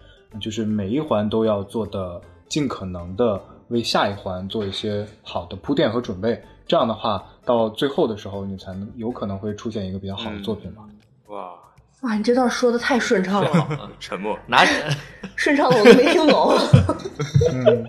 [0.40, 6.40] 就是每一环都要做的尽可能的为下一环做一些好的铺垫和准备。
[6.66, 10.83] 这样的话，到最后的时候，你才能有可能会出现一个比较好的作品吧。
[11.29, 11.55] 哇，
[12.03, 14.38] 哇，你这段说的太顺畅了，沉默。
[14.46, 14.64] 拿
[15.37, 16.59] 顺畅的我都没听懂。
[17.53, 17.87] 嗯，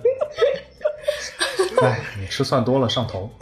[1.84, 3.30] 哎，你吃蒜多了上头。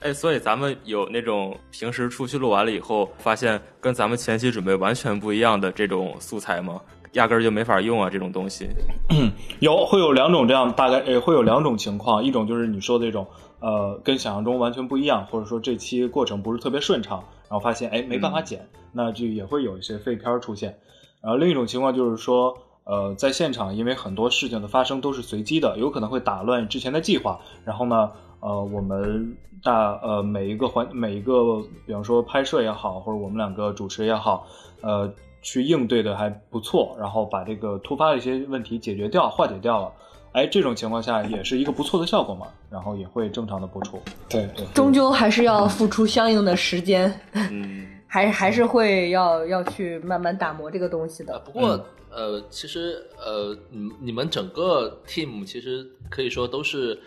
[0.00, 6.80] 哎，所以咱们有那种平时出去录完了以后，发现跟咱们前期准备完全不一样的这种素材吗？
[7.12, 8.68] 压根儿就没法用啊，这种东西。
[9.60, 13.26] 有会有两种这样，大概呃会有两种情况，一种就是你说的这种，
[13.60, 20.78] 呃，跟想象中完全不一样，或者说这期过程不是特别顺畅，然后发现哎没办法剪，那就也会有一些废片儿出现。
[21.22, 34.46] 然后另一种情况就是说，呃，在现场因为很多事情的发生都是随机的，有可能会打乱之前的计划，然后呢，呃，我们大呃每一个环每一个，比方说拍摄也好，或者我们两个主持也好，
[34.80, 35.12] 呃。
[35.42, 39.92] 去应对的还不错，然后把这个突发的一些问题解决掉、化解掉了。
[40.32, 44.00] 哎，这种情况下也是一个不错的效果嘛，然后也会正常的播出。
[44.30, 51.38] 对对，终究还是要付出相应的时间，嗯，还还是会要要去慢慢打磨这个东西的。
[51.40, 51.78] 不过
[52.10, 56.98] 呃，其实呃，你你们整个 team 其实可以说都是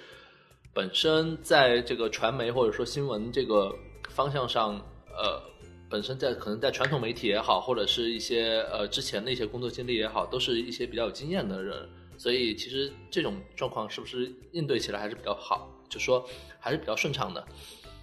[0.72, 3.74] 本身在这个传媒或者说新闻这个
[4.10, 4.76] 方向上，
[5.10, 5.42] 呃，
[5.90, 11.78] 本身在可能在传统媒体也好，或者是一些呃之前的一些工作经历也好，都是一些比较有经验的人，
[12.18, 16.26] 所以其实这种状况是不是应对起来还是比较好，就说
[16.60, 17.44] 还是比较顺畅的。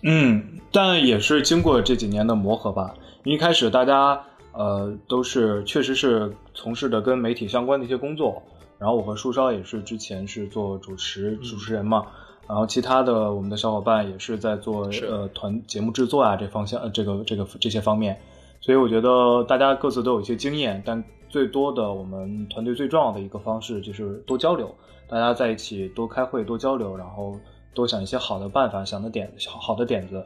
[0.02, 2.94] 嗯，但也是经过这几年的磨合吧。
[3.24, 8.42] 一开始大家呃都是确实是从事的跟媒体相关的一些工作，
[8.78, 12.06] 然后我和树梢也是之前是做主持主持人嘛，
[12.52, 15.06] 然后其他的我们的小伙伴也是在做是。
[15.06, 18.20] 呃团节目制作啊这方向呃这个这个这些方面，
[18.60, 24.70] 所以我觉得大家各自都有一些经验，但最多的我们团队最重要的一个方式就是多交流，
[25.08, 27.34] 大家在一起多开会多交流，然后
[27.72, 30.22] 多想一些好的办法，想的点好好的点子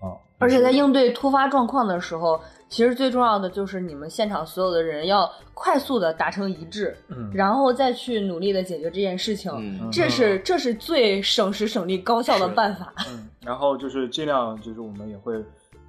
[0.00, 0.18] 啊。
[0.38, 9.52] 而且在应对突发状况的时候，其实最重要的就是你们现场所有的人要快速的达成一致，嗯然后再去努力的解决这件事情。
[9.54, 12.94] 嗯这是这是最省时省力、高效的办法。
[13.10, 15.34] 嗯，然后就是尽量就是我们也会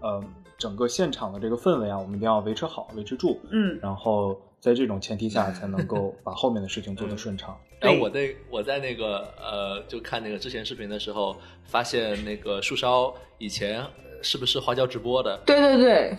[0.01, 0.21] 呃
[0.57, 7.57] 整个现场的这个氛围啊，我们一定要维持好，维持住，嗯，然后在这种前提下才能够 把后面的事情做得顺畅。
[7.81, 13.83] 对然后我在我在那个呃，就看那个之前视频的时候，发现那个树梢以前
[14.21, 15.35] 是不是花椒直播的？
[15.45, 16.17] 对对对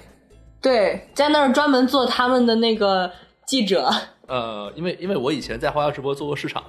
[0.60, 3.10] 对，在那儿专门做他们的那个
[3.46, 3.88] 记者。
[4.26, 6.64] 呃，因为因为我以前在花椒直播做过市场，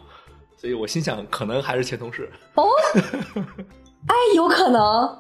[0.58, 2.30] 所以我心想可能还是前同事。
[2.56, 2.64] 哦，
[4.08, 5.20] 哎，有可能。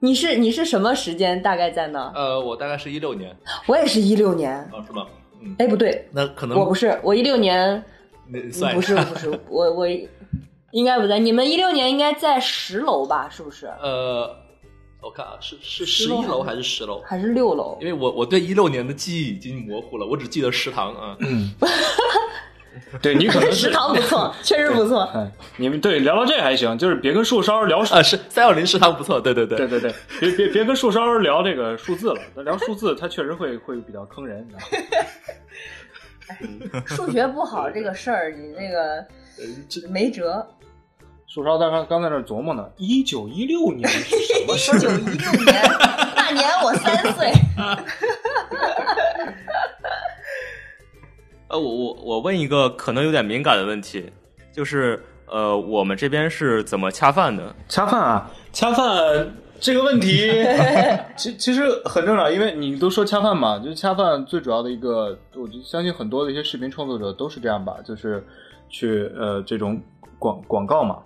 [0.00, 1.42] 你是你是什么时间？
[1.42, 2.12] 大概在那？
[2.14, 3.34] 呃，我大概是一六年，
[3.66, 4.58] 我也是一六年。
[4.72, 5.06] 哦，是吗？
[5.44, 7.84] 嗯，哎，不对，那可能我不是，我一六年
[8.28, 9.86] 那算不是不是，我我
[10.72, 11.18] 应该不在。
[11.18, 13.28] 你们一六年应该在十楼吧？
[13.30, 13.66] 是不是？
[13.80, 14.34] 呃，
[15.02, 17.02] 我看啊，是是十一楼还是十楼？
[17.06, 17.86] 还是六楼因？
[17.86, 21.16] 为我我对一六年的记忆已经模糊了，我只记得食堂啊。
[23.00, 25.02] 对你可能食堂不错，确实不错。
[25.14, 34.46] 哎，你们对聊到这还行，就是别跟树梢聊啊，是三幺零食堂不错，对对对对对对，别别别跟树梢聊这个数字了，聊数字它确实会会比较坑人。
[34.46, 34.56] 你知
[36.68, 39.06] 道吗 数学不好这个事儿，你那个
[39.90, 40.46] 没辙。
[41.26, 44.76] 树梢刚刚刚在那琢磨呢，一九一六年是什么事？
[44.76, 45.62] 一九一六年
[46.14, 47.32] 那年我三岁。
[51.48, 54.10] 呃，我我我问一个可能有点敏感的问题，
[54.52, 57.54] 就是呃，我们这边是怎么恰饭的？
[57.68, 60.30] 恰饭啊，恰饭这个问题，
[61.16, 68.24] 其其实很正常，因为你都说恰饭嘛，就是恰饭最主要的一个，我就相信很多的一些视频创作者都是这样吧，就是
[68.68, 69.80] 去呃这种
[70.18, 70.98] 广广告嘛，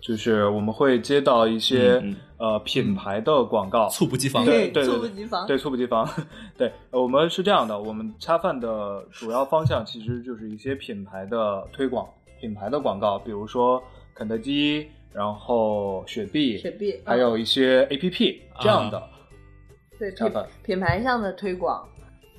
[0.00, 2.02] 就是我们会接到一些、
[2.38, 4.44] 呃品牌的广告，猝不及防。
[4.44, 5.46] 对对对猝不及防。
[5.46, 6.08] 对，猝不及防。
[6.56, 12.08] 对，呃我们是这样的，我们恰饭的主要方向其实就是一些品牌的推广，
[12.40, 13.82] 品牌的广告，比如说
[14.14, 19.02] 肯德基，然后雪碧，雪碧，还有一些 A P P 这样的。
[19.98, 21.84] 对品恰饭品牌上的推广，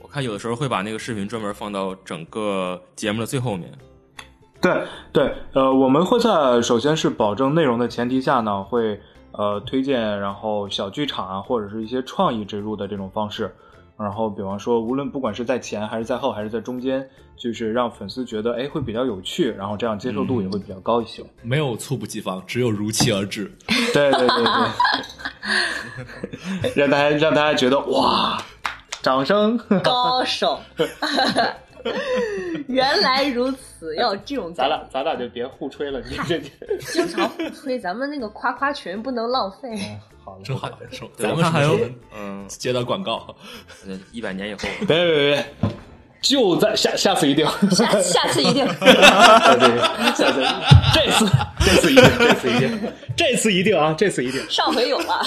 [0.02, 3.70] 我看有的时候会把那个视频专门放到整个节目的最后面。
[4.62, 9.00] 对对，呃，我们会在首先是保证内容的前提下呢，会
[9.32, 13.56] 呃推荐，然后小剧场啊，或者是一些创意植入的这种方式。
[13.98, 21.22] 然后，比方说，无论不管是在前还是在后还是在中间，就是让粉丝觉得哎会比较有趣，然后这样接受度也会比较高一些。
[21.42, 23.52] 没有猝不及防，只有如期而至。
[23.94, 24.44] 对对对
[26.64, 28.42] 对， 让大家让大家觉得哇，
[29.02, 29.58] 掌声。
[29.84, 30.58] 高手。
[32.68, 36.40] 原来如此，要这种咱俩咱俩就别互吹了，你这
[36.80, 39.70] 经常互吹，咱们那个夸夸群不能浪费。
[40.24, 40.70] 好了，正好
[41.18, 41.80] 咱们还有
[42.16, 43.36] 嗯，接到广告，
[44.12, 45.46] 一百年以后， 别别别别，
[46.22, 48.68] 就在下下次一定，下下次一定。
[48.68, 50.46] 下次
[50.94, 51.26] 这次
[51.60, 54.42] 这次一定，这次一定，这次一定啊，这次一定。
[54.50, 55.26] 上回有了，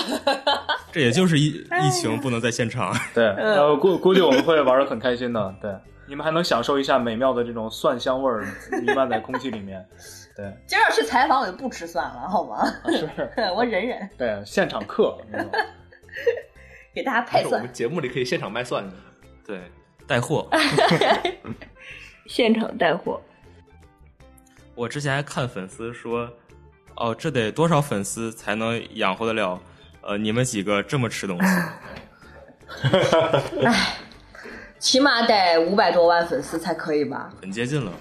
[0.93, 2.95] 这也就是疫疫情不能在现场。
[3.15, 5.55] 对，呃，估估计我们会玩的很开心的。
[5.61, 5.73] 对，
[6.07, 8.47] 你们还能享受一下美妙的这种蒜香味儿
[8.83, 9.87] 弥漫在空气里面。
[10.37, 12.65] 对，今儿要是采访，我就不吃蒜了，好吗？
[12.91, 13.09] 是，
[13.55, 15.19] 我忍忍，对，现场课。
[16.95, 18.97] 给大家配蒜我们，节目里可以现场卖蒜的。
[19.47, 19.63] 对，
[20.07, 20.49] 带货。
[22.27, 23.21] 现场带货。
[24.75, 26.31] 我之前还看粉丝说，
[26.97, 29.61] 哦，这得多少粉丝才能养活得了？
[30.03, 31.47] 呃，你们几个这么吃东西？
[34.83, 37.33] 起码得五百多万粉丝才可以吧？
[37.41, 37.93] 很接近了。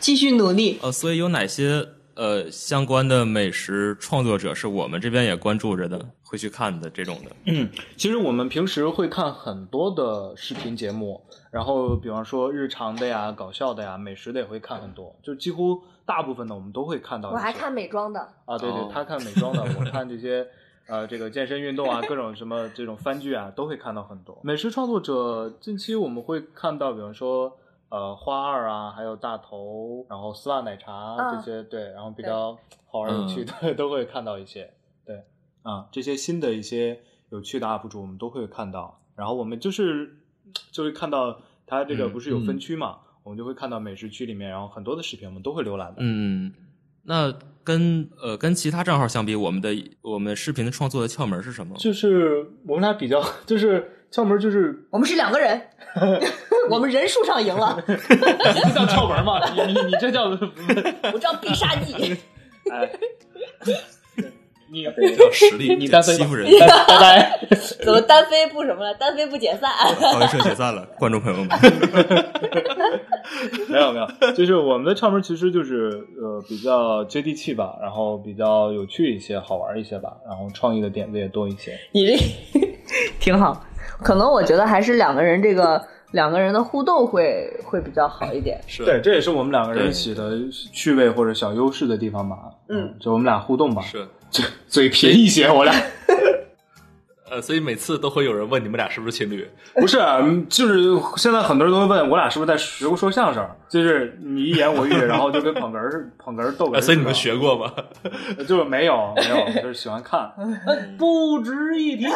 [0.00, 0.76] 继续努力。
[0.82, 7.30] 呃，所以有哪些呃相关的美食创作者是我们这边也关注着的，会去看的这种的？
[7.46, 17.30] 嗯，其实我们平时会看很多的视频节目，然后比方说日常的呀、搞笑的呀、美食的也会看很多，就几乎大部分的我们都会看到。
[17.30, 20.44] 我还看美妆的，啊，对对哦，他看美妆的，我看这些
[20.88, 24.38] 呃这个健身运动啊，各种什么这种番剧啊，都会看到很多。
[24.42, 27.58] 美食创作者近期我们会看到，比方说
[27.90, 32.58] 呃花二啊，还有大头，然后丝袜奶茶嗯这些，对，然后比较
[32.90, 34.72] 好玩有趣的、 都会看到一些，
[35.04, 35.24] 对
[35.62, 40.16] 啊，这些新的一些有趣的 UP 主我们都会看到，然后我们就是
[40.72, 43.00] 就会看到它这个嗯不是有分区嘛。
[43.24, 45.96] 我们就会看到美食区里面，然后很多的视频我们都会浏览的。
[45.98, 46.50] 嗯，
[47.08, 49.70] 那跟呃跟其他账号相比，我们的
[50.02, 51.74] 我们视频的创作的窍门是什么？
[51.78, 55.58] 就是我们俩比较，就是窍门就是我们是两个人，
[56.70, 59.40] 我们人数上赢了， 这叫窍门吗？
[59.54, 60.24] 你你你这叫
[61.14, 62.14] 我叫必杀技。
[62.70, 62.90] 哎，
[64.70, 64.86] 你。
[65.78, 67.38] 你单飞吧欺负人，拜拜拜。
[67.84, 68.94] 怎么单飞不什么了？
[68.94, 69.70] 单飞不解散？
[69.70, 71.48] 好社解散了，观众朋友们。
[73.68, 81.78] 没有没有，就是我们的唱门其实就是呃比较接地气吧，然后比较有趣一些，好玩一些吧，然后创意的点子也多一些。
[81.92, 82.16] 你这
[83.20, 83.64] 挺好，
[84.02, 88.60] 可能我觉得还是两个人这个两个人的互动会会比较好一点。
[88.66, 90.38] 是对，这也是我们两个人一起的
[90.72, 92.36] 趣味或者小优势的地方吧。
[92.68, 95.74] 嗯，就我们俩互动吧，是，嘴嘴贫一些，我俩。
[97.30, 99.48] 呃，所以每次都会有人问你们俩是不是情侣？
[99.74, 100.82] 不是，嗯就是
[101.16, 107.72] 现在很多人都会问我俩是不是在学过说相声，就是你一言我一语，然后就跟捧哏儿捧哏儿逗哏所以你们学过吗？
[108.48, 110.30] 就是没有没有，就是喜欢看，
[110.98, 112.06] 不值一提。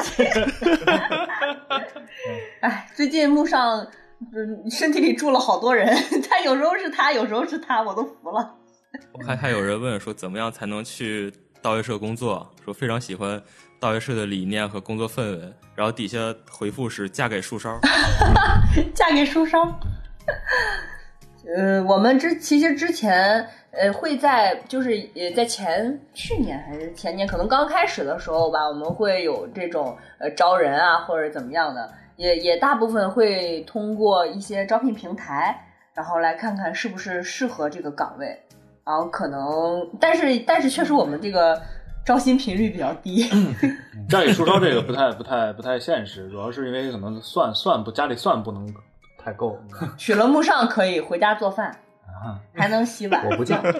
[2.61, 3.85] 哎，最近木上
[4.35, 5.89] 嗯身体里住了好多人，
[6.31, 8.55] 他有时候是他，有时候是他，我都服了。
[9.13, 12.49] 我看还有人问说，怎么样才能去道义社工作？
[12.65, 13.43] 说非常喜欢
[13.83, 15.53] 大学社的理念和工作氛围。
[15.75, 16.19] 然后底下
[16.49, 17.81] 回复是嫁给树梢。
[18.95, 19.59] 嫁给树梢。
[21.45, 35.61] 呃，我们之其实之前呃会在就是呃在前去年还是前年，可能刚开始的时候吧，我们会有这种呃招人啊或者怎么样的，也也大部分会通过一些招聘平台，
[35.93, 38.41] 然后来看看是不是适合这个岗位，
[38.85, 41.61] 然后可能但是但是确实我们这个
[42.05, 43.25] 招新频率比较低，
[44.09, 48.67] 家里出招这个不太不太不太现实，主要是因为可能蒜蒜不家里蒜不能
[49.17, 49.57] 太够
[49.97, 51.71] 娶了木上可以回家做饭。
[52.23, 53.27] 啊还能洗碗。
[53.27, 53.61] 我不犟。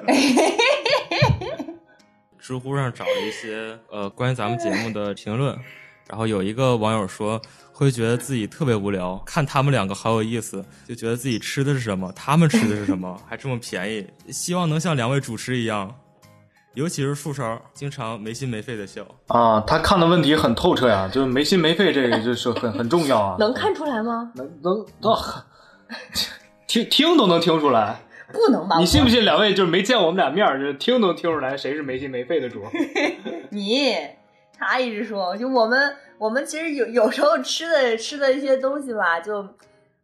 [2.39, 5.57] 知乎上找了一些呃关于咱们节目的评论，
[6.09, 7.41] 然后有一个网友说
[7.73, 15.95] 会觉得自己特别无聊，看他们两个好有意思，就觉得自己吃的是什么，他们吃的是什么，还这么便宜，希望能像两位主持一样，
[16.75, 19.07] 尤其是树梢，经常没心没肺的笑。
[19.29, 23.37] 啊，他看的问题很透彻呀， 就是没心没肺这个就是很很重要啊。
[23.39, 24.33] 能看出来吗？
[24.35, 25.15] 能能都
[26.67, 28.01] 听听都能听出来。
[28.33, 28.79] 不能吧？
[28.79, 29.23] 你信不信？
[29.25, 32.65] 两位就是没见我们俩面儿，就是听都听出来谁是没心没肺的主。
[33.51, 33.95] 你，
[34.59, 39.47] 他一直说，就我们我们其实有有时候吃的吃的一些东西吧，就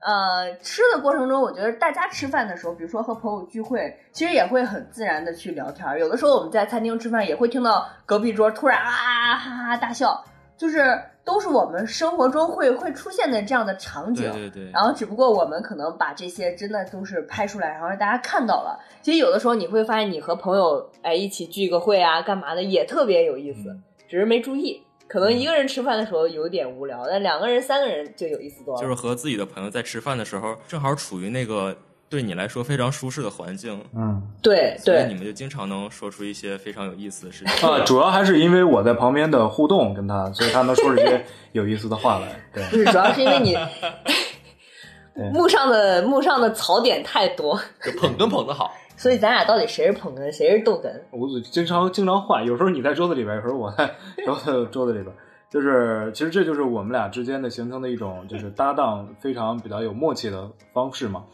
[0.00, 5.98] 呃吃的过程中，我觉得大家吃饭的时候，比如说和朋友聚会，其实也会很自然的去聊天。
[5.98, 10.24] 有的时候我们在餐厅吃饭，也会听到隔壁桌突然啊哈哈大笑，
[10.56, 14.30] 就是都是我们生活中会会出现的这样的场景。
[14.30, 14.70] 对对对。
[14.70, 18.78] 然后只不过我们可能把这些真的都是拍出来，然后让大家看到了。
[19.02, 24.82] 其实有的时候你会发现，你和朋友哎一起聚个会啊，干嘛的也特别有意思，嗯只是没注意。
[25.08, 28.80] 可能一个人吃饭的时候有点无聊，但两个人、三个人就有意思多了。
[28.80, 31.74] 就是和自己的朋友在吃饭的时候，正好处于那个
[32.10, 37.68] 对你来说非常舒适的环境，嗯对对，所以你们就经常能说出一些非常有意思的事情。
[37.68, 42.28] 啊，主要还是因为我在旁边的互动跟他，所以他能说出一些 有意思的话来。
[42.52, 43.54] 对，不是主要是因为你
[45.16, 50.90] 对 幕上的幕上的槽点太多，就捧哏捧的好，所以咱俩到底谁是捧哏，谁是逗哏？
[51.12, 53.88] 我经常经常换，有时候你在桌子里边，有时候我在
[54.26, 55.14] 桌子桌子里边。
[55.48, 61.24] 就是，其实这就是我们俩之间的形成的一种，就是搭档非常比较有默契的方式嘛。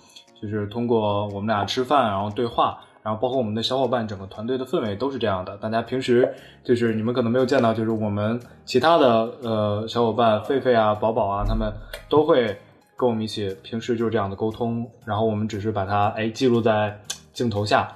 [0.40, 5.56] 就是通过我们俩吃饭，然后对话，然后包括我们的小伙伴，整个团队的氛围都是这样的。
[5.56, 9.08] 大家平时就是你们可能没有见到，就是我们其他的
[9.42, 11.72] 呃小伙伴，狒狒啊、宝宝啊，他们
[12.08, 12.56] 都会
[12.96, 14.88] 跟我们一起，平时就是这样的沟通。
[15.04, 17.00] 然后我们只是把它哎记录在
[17.34, 17.94] 镜头下，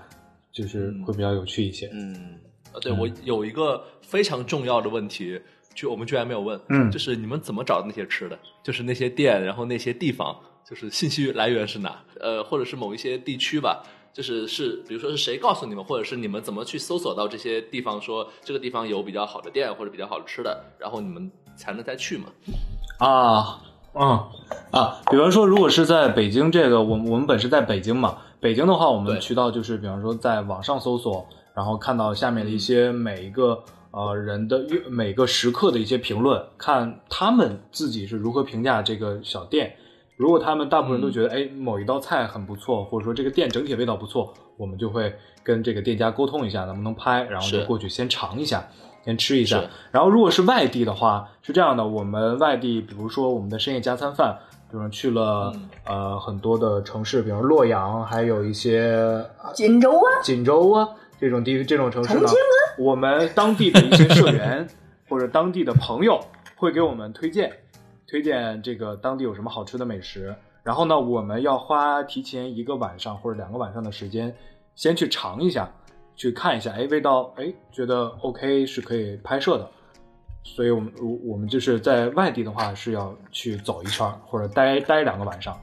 [0.53, 1.89] 就是会比较有趣一些。
[1.95, 2.39] 嗯，
[2.75, 5.41] 呃，对我有一个非常重要的问题，
[5.75, 8.39] 就我们居然没有问，嗯就是你们怎么找那些吃的？
[8.63, 10.37] 就是那些店，然后那些地方，
[10.69, 12.03] 就是信息来源是哪？
[12.21, 13.83] 呃，或者是某一些地区吧，
[14.13, 22.27] 就是是，比如说是谁告诉你们，或者是你们怎么去搜索到这些地方，说这个地方有比较好的店或者比较好的吃的，然后你们才能再去嘛？
[22.99, 23.63] 啊，
[23.95, 24.19] 嗯
[24.73, 39.75] 啊，比方说，如果是在北京，这个我我们本是在北京嘛，北京的话，我们渠道就是，比方说在网上搜索，然后看到下面的一些每一个呃人的每个食客的一些评论，看他们自己是如何评价这个小店。
[40.17, 45.15] 如果他们大部分人都觉得，哎，某一道菜很不错，或者说这个店整体味道不错，我们就会
[45.45, 48.69] 跟这个店家沟通一下，能不能拍，然后就过去先尝一下，
[49.05, 49.63] 先吃一下。
[49.93, 54.39] 然后如果是外地的话，是这样的，我们外地，比如说我们的深夜加餐饭，
[54.71, 60.89] 比如去了、嗯呃很多的城市，比如洛阳，还有一些锦州啊，锦州啊
[61.19, 62.29] 这种地这种城市呢，
[62.79, 64.69] 我们当地的一些社员
[65.09, 66.21] 或者当地的朋友
[66.57, 67.51] 会给我们推荐，
[68.07, 70.35] 推荐这个当地有什么好吃的美食。
[70.63, 74.37] 然后呢，我们要花提前一个晚上或者两个晚上的时间，
[74.75, 75.67] 先去尝一下，
[76.15, 79.71] 去看一下，哎，味道，哎，觉得 OK 是可以拍摄的。
[80.45, 85.57] 所以我们我我们就是在外地的话是要去走一圈儿或者待待两个晚上，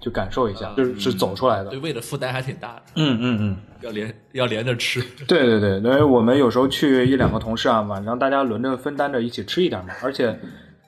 [0.00, 1.78] 就感受一下，就是是走出来的对。
[1.78, 3.56] 胃的负担还挺大的，嗯嗯嗯。
[3.82, 5.02] 要连要连着吃。
[5.28, 10.38] 对对对，因为我们有时候去一两个同事啊，晚上大家轮着分担着一起吃一点嘛，而且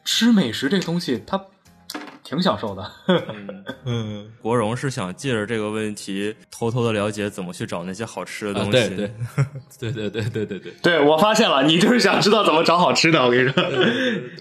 [0.05, 1.39] 吃美食这东西它
[2.29, 2.83] 挺享受的。
[2.83, 3.25] 呵
[3.87, 4.31] 嗯。
[4.43, 8.71] 国荣是想借着这个问题偷偷的了解怎么去找那些好吃的东西。
[8.71, 9.11] 对对。
[9.79, 10.73] 对对对对对。
[10.83, 13.65] 对我发现了你就是想知道怎么找好吃的我跟你说。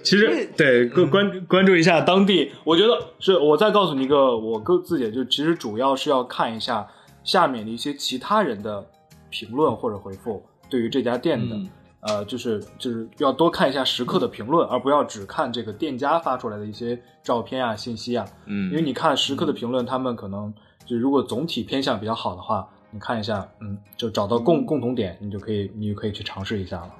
[0.04, 2.52] 其实对关关关注一下当地。
[2.66, 6.86] 我觉得是我再告诉你一个我个自己就其实主要是要看一下
[7.24, 8.86] 下面的一些其他人的
[9.30, 11.56] 评论或者回复对于这家店的
[12.02, 18.26] 呃，就是就是要多看一下食客的评论，而不要只看这个店家发出来的一些照片啊、信息啊。
[18.46, 20.54] 嗯，因为你看食客的评论，他们可能
[20.86, 26.92] 就如果总体偏向比较好的话，你看一下，嗯，就找到共共同点，你就可以你就可以去尝试一下了。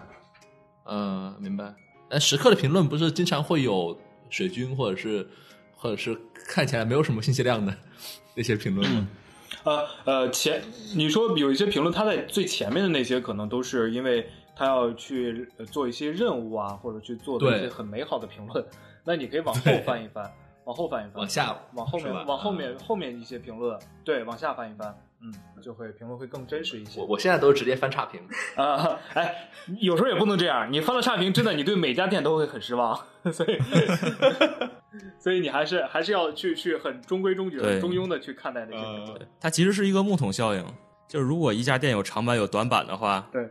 [0.86, 1.74] 嗯，明白。
[2.10, 3.98] 但食客的评论不是经常会有
[4.30, 5.28] 水军，或者是
[5.76, 7.74] 或者是看起来没有什么信息量的
[8.36, 9.08] 那些评论吗？
[9.64, 10.62] 呃呃，前
[10.96, 18.66] 你说有一些评论，它在最前面的那些，可能都是因为他要去呃做一些任务啊，或者去做的一些很美好的评论。
[19.06, 20.30] 那你可以往后翻一翻，
[20.66, 27.08] 往后翻一翻，往下往后面往后面后面一些评论，对，往下翻一翻，嗯，就会评论会更真实一些我。
[27.08, 28.20] 我现在都是直接翻差评。
[28.56, 29.50] 啊，哎，
[29.80, 33.00] 有时候也不能这样，你翻了差评，真的你对每家店都会很失望，
[33.32, 33.58] 所以
[35.20, 39.28] 所以你还是还是要去去很中规中矩、很中庸的去看待那些呃评论。
[39.40, 40.66] 它其实是一个木桶效应，
[41.08, 43.48] 就是如果一家店有长板有短板的话，对，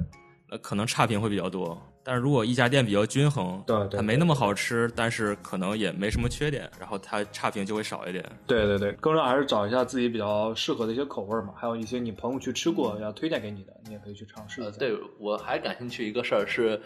[0.49, 1.81] 那可能差评会比较多。
[2.03, 8.25] 但是如果一家店比较均衡，对对它没那么好吃，但是可能也没什么缺点，然后它差评就会少一点。
[8.47, 16.81] 对对对，更重要还是找一下自己比较适合的一些口味嘛，还有一些你朋友去吃过要推荐给你的，你也可以去尝试一呃，对我还感兴趣一个事儿是，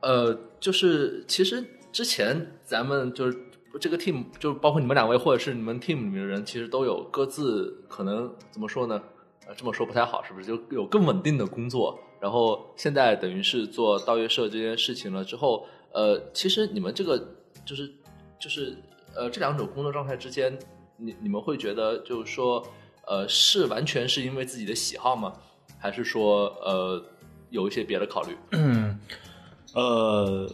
[0.00, 1.62] 呃，就是其实
[1.92, 3.38] 之前咱们就是
[3.78, 9.02] 这个 team，就是包括你们两位或者是你们 team 里面的人，其实都有各自可能怎么说呢？
[9.46, 10.46] 呃，这么说不太好，是不是？
[10.46, 17.18] 就有更稳定的工作，然后现在等于是做盗月社这件事情了之后，呃，其实你们这个
[17.64, 17.90] 就是
[18.38, 18.76] 就是
[19.16, 20.56] 呃这两种工作状态之间，
[20.96, 22.62] 你你们会觉得就是说，
[23.06, 25.32] 呃，是完全是因为自己的喜好吗？
[25.78, 27.02] 还是说呃
[27.48, 28.36] 有一些别的考虑？
[28.52, 29.00] 嗯，
[29.74, 30.46] 呃，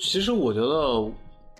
[0.00, 1.12] 其实我觉得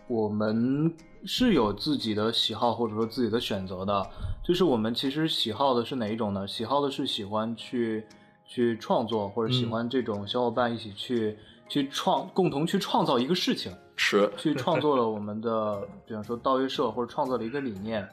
[0.08, 0.90] 我们
[1.26, 4.10] 是有自己的喜好或者说自己的选择的。
[4.42, 6.46] 就是我们其实喜好的是哪一种呢？
[6.46, 8.06] 喜好的是喜欢去
[8.46, 11.36] 去创作，或者喜欢这种小伙伴一起去、
[11.68, 13.72] 去创共同去创造一个事情。
[13.98, 18.06] 是去创作了我们的， 比方说道乐社，或者创作了一个理念，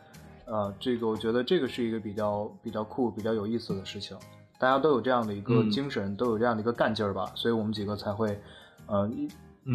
[0.46, 4.18] 呃，这个我觉得这个是一个比较比较酷、比较有意思的事情。
[4.58, 8.40] 大家都有这样的一个嗯精神，都有这样的一个干劲儿吧，所以我们几个才会，
[8.88, 9.12] 呃，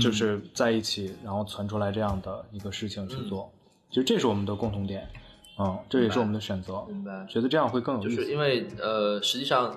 [0.00, 3.52] 就是在一起，然后传出来这样的一个事情去做。
[3.90, 5.06] 其实这是我们的共同点，
[5.58, 7.26] 嗯，这也是我们的选择，明白。
[7.28, 8.24] 觉得这样会更有就意思。
[8.24, 9.76] 是因为呃，实际上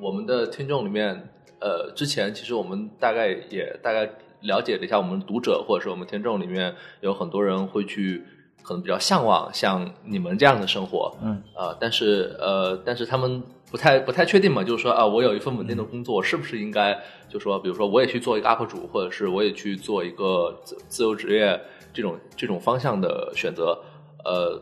[0.00, 1.28] 我们的听众里面，
[1.60, 8.24] 呃，之前其实我们大概也大概了解了一下，我们读者或者是我们听众里面有很多人会去
[8.62, 16.98] 可能比较向往像你们这样的生活，嗯，呃，但是呃，但是他们不太不太确定嘛，就是说啊，我有一份稳定的工作，我是不是应该
[17.28, 21.60] 就说，比如说我也去做一个 UP 主，或者是我也去做一个自自由职业
[21.92, 23.78] 这种这种方向的选择，
[24.24, 24.58] 呃，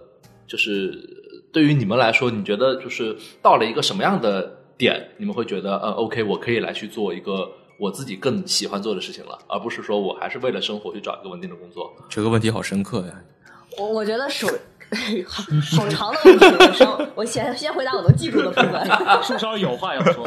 [0.48, 0.92] 就是
[1.52, 11.92] 对于你们来说，你觉得就是到了一个什么样的点，你们会觉得呃，OK，我可以来去做一个我自己更喜欢做的事情了，而不是说我还是为了生活去找一个稳定的工作。
[12.08, 13.20] 这个问题好深刻呀！
[13.76, 14.46] 我我觉得首
[15.26, 15.42] 好
[15.76, 18.86] 好长的问题， 我先我先先回答我能记住的部分。
[19.22, 20.26] 树梢有话要说，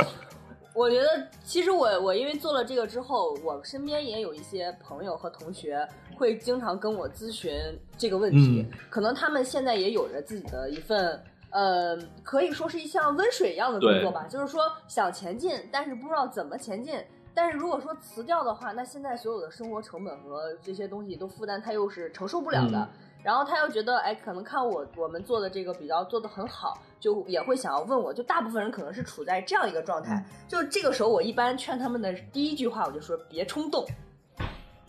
[0.76, 1.08] 我觉得
[1.44, 7.54] 其实我我因为做了这个之后，我身边也有一些朋友和同学会经常跟我咨询
[7.98, 11.22] 这个问题，可能他们现在也有着自己的一份。
[11.52, 17.00] 呃，可以说是一项温水一样的工作吧，就是说想前进，但是不知道怎么前进。
[17.34, 22.78] 但是如果说辞掉的话，那现在所有的生活成本和这些东西都负担他又是承受不了的。
[22.80, 22.88] 嗯
[23.24, 28.12] 然后他又觉得，哎，可能看我我们做的这个比较做的很好，就也会想要问我。
[28.12, 33.86] 就大部分人可能是处在这样一个状态，就这个时候我一般劝他们的第一句话，我就说别冲动。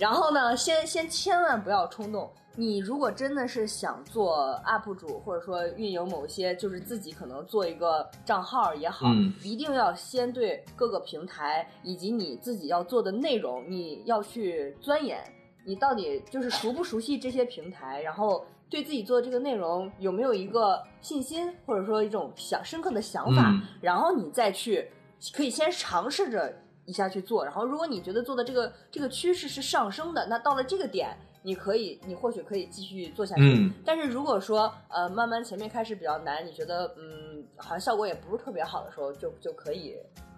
[0.02, 2.28] 然后呢，先先千万不要冲动。
[2.56, 15.22] 你如果真的是想做 UP 主，或者说运营某些，就是自己可能做一个账号也好，嗯一定要先对各个平台以及你自己要做的内容，你要去钻研。
[15.64, 24.90] 你到底就是熟不熟悉这些平台，然后对自己做这个内容有没有一个信心，或者说一种想深刻的想法，嗯然后你再去
[25.32, 26.52] 可以先尝试着
[26.84, 33.42] 一下去做，然后如果你觉得做的这个这个趋势是上升的，那到了这个点，你可以你或许可以继续做下去。
[33.42, 39.96] 嗯但是如果说呃慢慢前面开始比较难，你觉得嗯好像效果也不是特别好的时候，就就可以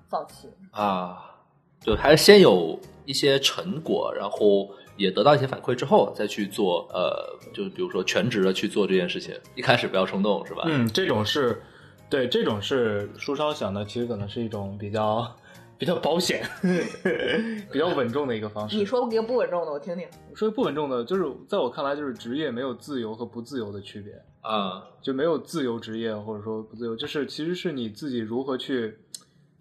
[0.08, 0.48] 放弃。
[0.70, 1.34] 啊，
[1.80, 10.64] 就还是先有一些成果，然后也得到一些反馈之后，再去做呃，就比如说全职的去做这件事情，一开始不要冲动，是吧？
[10.66, 11.62] 嗯，这种是，
[12.08, 15.34] 对，这种是书烧想的，其实可能是一种比较
[15.78, 16.42] 比较保险
[17.72, 18.76] 比较稳重的一个方式。
[18.76, 20.06] 你说一个不稳重的，我听听。
[20.34, 28.98] 说不稳重的，就是在我看来，就是职业没有自由和不自由的区别，啊，就没有自由职业或者说不自由，就是其实是你自己如何去，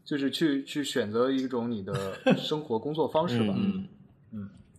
[0.05, 1.93] 就是去去选择一种你的
[2.37, 3.53] 生活工作方式吧。
[3.57, 3.87] 嗯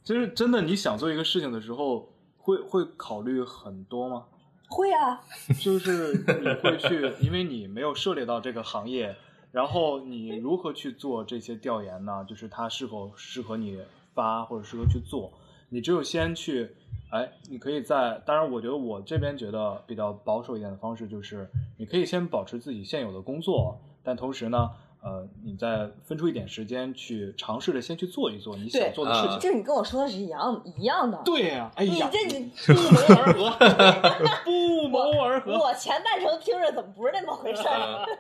[0.04, 4.24] 就是真的你想做一个事情的时候，会会考虑很多吗？
[4.68, 5.18] 会啊，
[5.62, 9.16] 就是你会去，因为你没有涉猎到这个行业，
[9.54, 12.26] 然后你如何去做这些调研呢？
[12.28, 13.78] 就是它是否适合你
[14.12, 15.32] 发或者适合去做？
[15.68, 16.74] 你只有先去，
[17.12, 21.48] 哎，你可以在，当然，我觉得我这边觉得比较保守一点的方式就是，
[21.78, 29.38] 你可以先保持自己现有的工作，但同时呢，呃，你再分出一点时间去尝试着先去做一做你想做的事情。
[29.38, 31.22] 这你跟我说的是一样一样的。
[31.24, 33.50] 对呀、哎你呀，这你 不谋而合，
[34.44, 35.56] 不谋而合。
[35.56, 38.04] 我前半程听着怎么不是那么回事儿？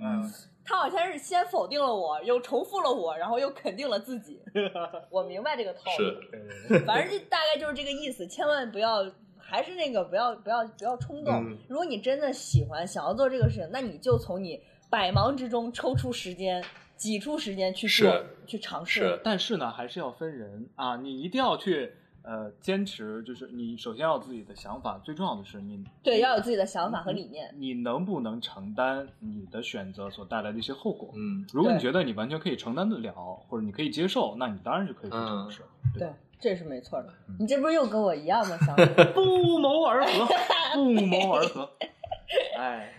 [0.00, 0.22] 嗯，
[0.64, 4.40] 他好像是先否定了我，又重复了我，然后又肯定了自己。
[5.10, 9.04] 我明白这个套路，是对对对反正这大概就是这个意思，千万不要。
[9.46, 11.34] 还是那个，不要不要不要冲动。
[11.34, 14.58] 嗯如果你真的喜欢，想要做这个事情，那你就从你
[14.90, 16.64] 百忙之中抽出时间，
[16.96, 19.00] 挤出时间去做，去尝试。
[19.00, 21.92] 是但是呢，还是要分人啊，你一定要去
[22.24, 27.54] 呃坚持，就是你首先要有自己的想法，最重要的是你对，要有自己的想法和理念。
[27.58, 31.12] 你能不能承担你的选择所带来的一些后果？
[31.14, 33.12] 嗯，如果你觉得你完全可以承担得了，
[33.48, 35.62] 或者你可以接受，那你当然就可以去尝试。
[35.98, 36.08] 对，
[36.40, 37.08] 这是没错的。
[37.28, 38.56] 嗯你这不是又跟我一样吗？
[38.64, 40.26] 想法 不谋而合，
[40.74, 41.70] 不谋而合。
[42.58, 42.92] 哎，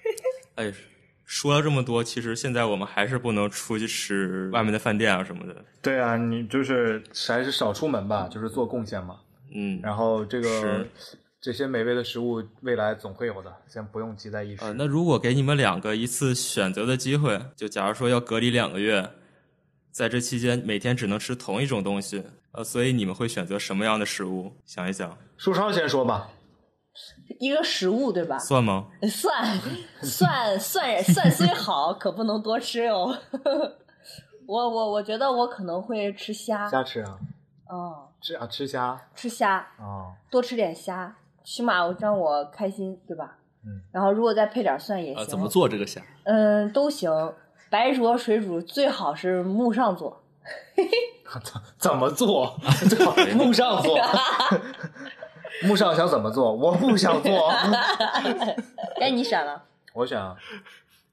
[0.56, 0.72] 哎，
[1.26, 5.56] 说了这么多，其实现在我们还是不能出去吃外面的饭店啊什么的。
[5.82, 9.16] 对啊，你就是还是少出门吧，就是做贡献嘛。
[9.52, 10.86] 嗯，然后这个
[11.40, 14.64] 这些美味的食物，未来总会有的，先不用急在一时。
[14.64, 19.10] 呃，那如果给你们两个一次选择的机会，就假如说要隔离两个月，
[19.90, 22.22] 在这期间每天只能吃同一种东西，
[22.52, 24.52] 呃，所以你们会选择什么样的食物？
[24.64, 26.28] 想一想，舒超先说吧。
[27.38, 28.38] 一个食物对吧？
[28.38, 28.86] 蒜吗？
[29.02, 29.58] 蒜
[30.02, 33.16] 蒜蒜蒜虽好，可不能多吃哟。
[34.46, 37.18] 我我我觉得我可能会吃虾，虾吃啊，
[37.68, 43.36] 哦，吃啊吃虾吃虾，啊，多吃点虾，起码我让我开心，对吧？
[43.64, 43.82] 嗯。
[43.92, 45.16] 然后如果再配点蒜也行。
[45.18, 45.48] 呃，怎么？
[45.48, 46.00] 做这个虾？
[46.24, 47.10] 嗯，都行。
[47.68, 50.22] 白灼、水煮最好是木上做。
[51.42, 52.56] 怎怎么做？
[53.34, 53.98] 木上做，
[55.62, 56.52] 木少想怎么做？
[56.52, 57.52] 我不想做。
[59.00, 59.62] 该你选了，
[59.94, 60.36] 我选啊，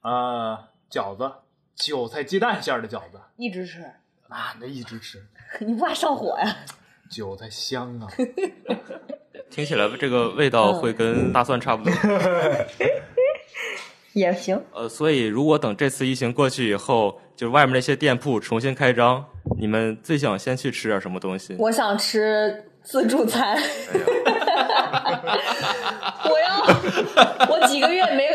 [0.01, 1.31] 呃，饺子，
[1.75, 3.81] 韭菜鸡蛋馅儿的饺子，一直吃，
[4.27, 5.25] 啊，那一直吃，
[5.59, 6.55] 你不怕上火呀？
[7.09, 8.07] 韭菜香啊。
[9.49, 11.93] 听起来这个味道会跟大蒜差不多。
[14.13, 14.59] 也行。
[14.73, 19.23] 呃，所以如果等这次疫情过去以后，就外面那些店铺重新开张，
[19.59, 21.55] 你们最想先去吃点什么东西？
[21.59, 23.57] 我想吃自助餐。
[26.29, 28.34] 我要，我几个月没有，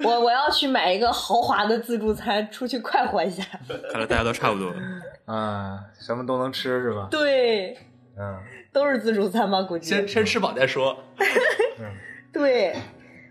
[0.08, 3.42] 我我要去买一个豪华的自助餐，出去快活一下。
[3.90, 4.72] 看来大家都差不多。
[5.26, 7.08] 啊，什么都能吃是吧？
[7.10, 7.76] 对，
[8.18, 8.38] 嗯
[8.72, 9.62] 都是自助餐吗？
[9.62, 10.96] 估计先先吃饱再说。
[11.78, 11.92] 嗯，
[12.32, 12.74] 对，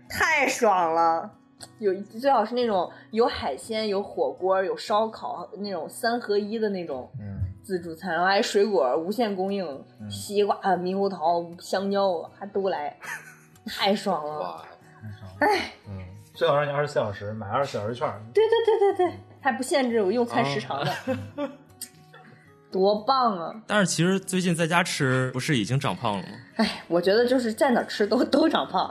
[0.08, 1.30] 太爽了。
[1.78, 7.38] 有最好是那种有海鲜、有火锅、有烧烤那种三合一的那种嗯，
[7.70, 9.64] 自助餐，然后还水果无限供应，
[10.10, 12.96] 西瓜、猕猴桃、香蕉还都来，
[13.64, 14.40] 太爽了。
[14.40, 14.64] 哇，
[15.88, 16.02] 嗯，
[16.34, 18.08] 最好让你二十四小时买二十四小时券。
[18.34, 20.92] 对对对对对，还不限制我用餐时长的，
[22.72, 23.62] 多棒啊！
[23.68, 26.28] 但是其实最近在家吃，不是已经长胖了吗？
[26.56, 28.90] 哎，我觉得就是在哪儿吃都都长胖，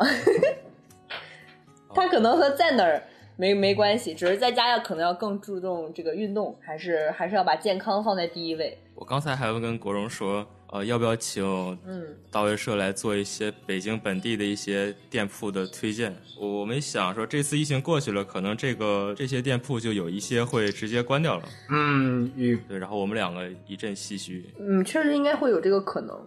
[1.94, 3.04] 他可能和在哪儿
[3.40, 8.78] 没没关系，只是在家要可能要更注重这个运动，还是还是要把健康放在第一位。
[8.94, 11.42] 我刚才还问跟国荣说，呃，要不要请
[11.88, 16.14] 嗯，道乐社来做一些北京本地的一些店铺的推荐？
[16.38, 21.44] 我我没想说这次疫情过去了，可能这个这些店铺就有一些会直接关掉了。
[21.70, 24.44] 嗯，与对，然后我们两个一阵唏嘘。
[24.60, 26.20] 嗯，确实应该会有这个可能。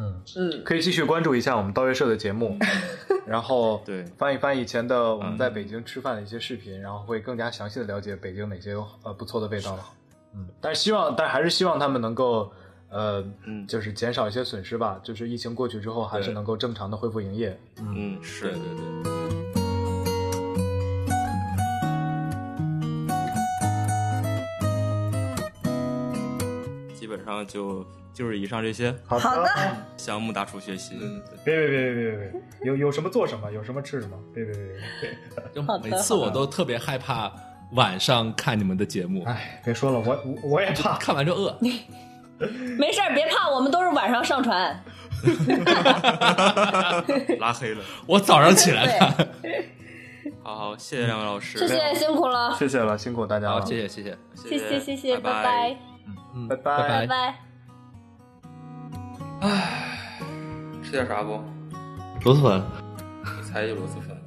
[0.00, 2.56] 嗯，嗯，可以继续关注一下我们道月社的节目，
[3.26, 4.02] 然后 对。
[4.16, 9.84] 翻一翻以前的我们在北京吃饭的一些视频，然后会更加详细的了解北京哪些有呃不错的味道了。
[10.34, 12.50] 嗯，但是希望，但还是希望他们能够
[12.88, 13.66] 呃，嗯。
[13.66, 14.98] 就是减少一些损失吧。
[15.02, 17.58] 就是疫情过去之后，还是能够正常的恢复营业。
[17.80, 18.52] 嗯，嗯，是。
[18.52, 19.39] 对对对。
[27.40, 29.48] 上就就是以上这些好好的，
[29.96, 30.98] 向穆大厨学习。
[31.00, 34.62] 嗯，别别别别别别别， 有有什么做什么，有什么吃什么，别别别
[35.54, 37.32] 别 每次我都特别害怕
[37.72, 40.98] 晚上看你们的节目，哎，别说了，我我我也怕。
[40.98, 41.56] 看完就饿。
[42.78, 44.82] 没事儿，别怕，我们都是晚上上传。
[47.38, 47.82] 拉黑了。
[48.06, 49.28] 我早上起来看。
[50.42, 53.60] 好好，谢谢两位老师，谢谢，辛苦了，谢谢了，辛苦大家了。
[53.60, 55.76] 好，谢谢谢谢，谢谢谢谢，拜拜拜
[56.34, 57.34] 嗯，拜拜拜拜
[59.40, 59.86] 唉。
[60.82, 61.40] 吃点啥不？
[62.24, 62.62] 螺蛳粉。
[63.38, 64.19] 我猜就螺蛳粉。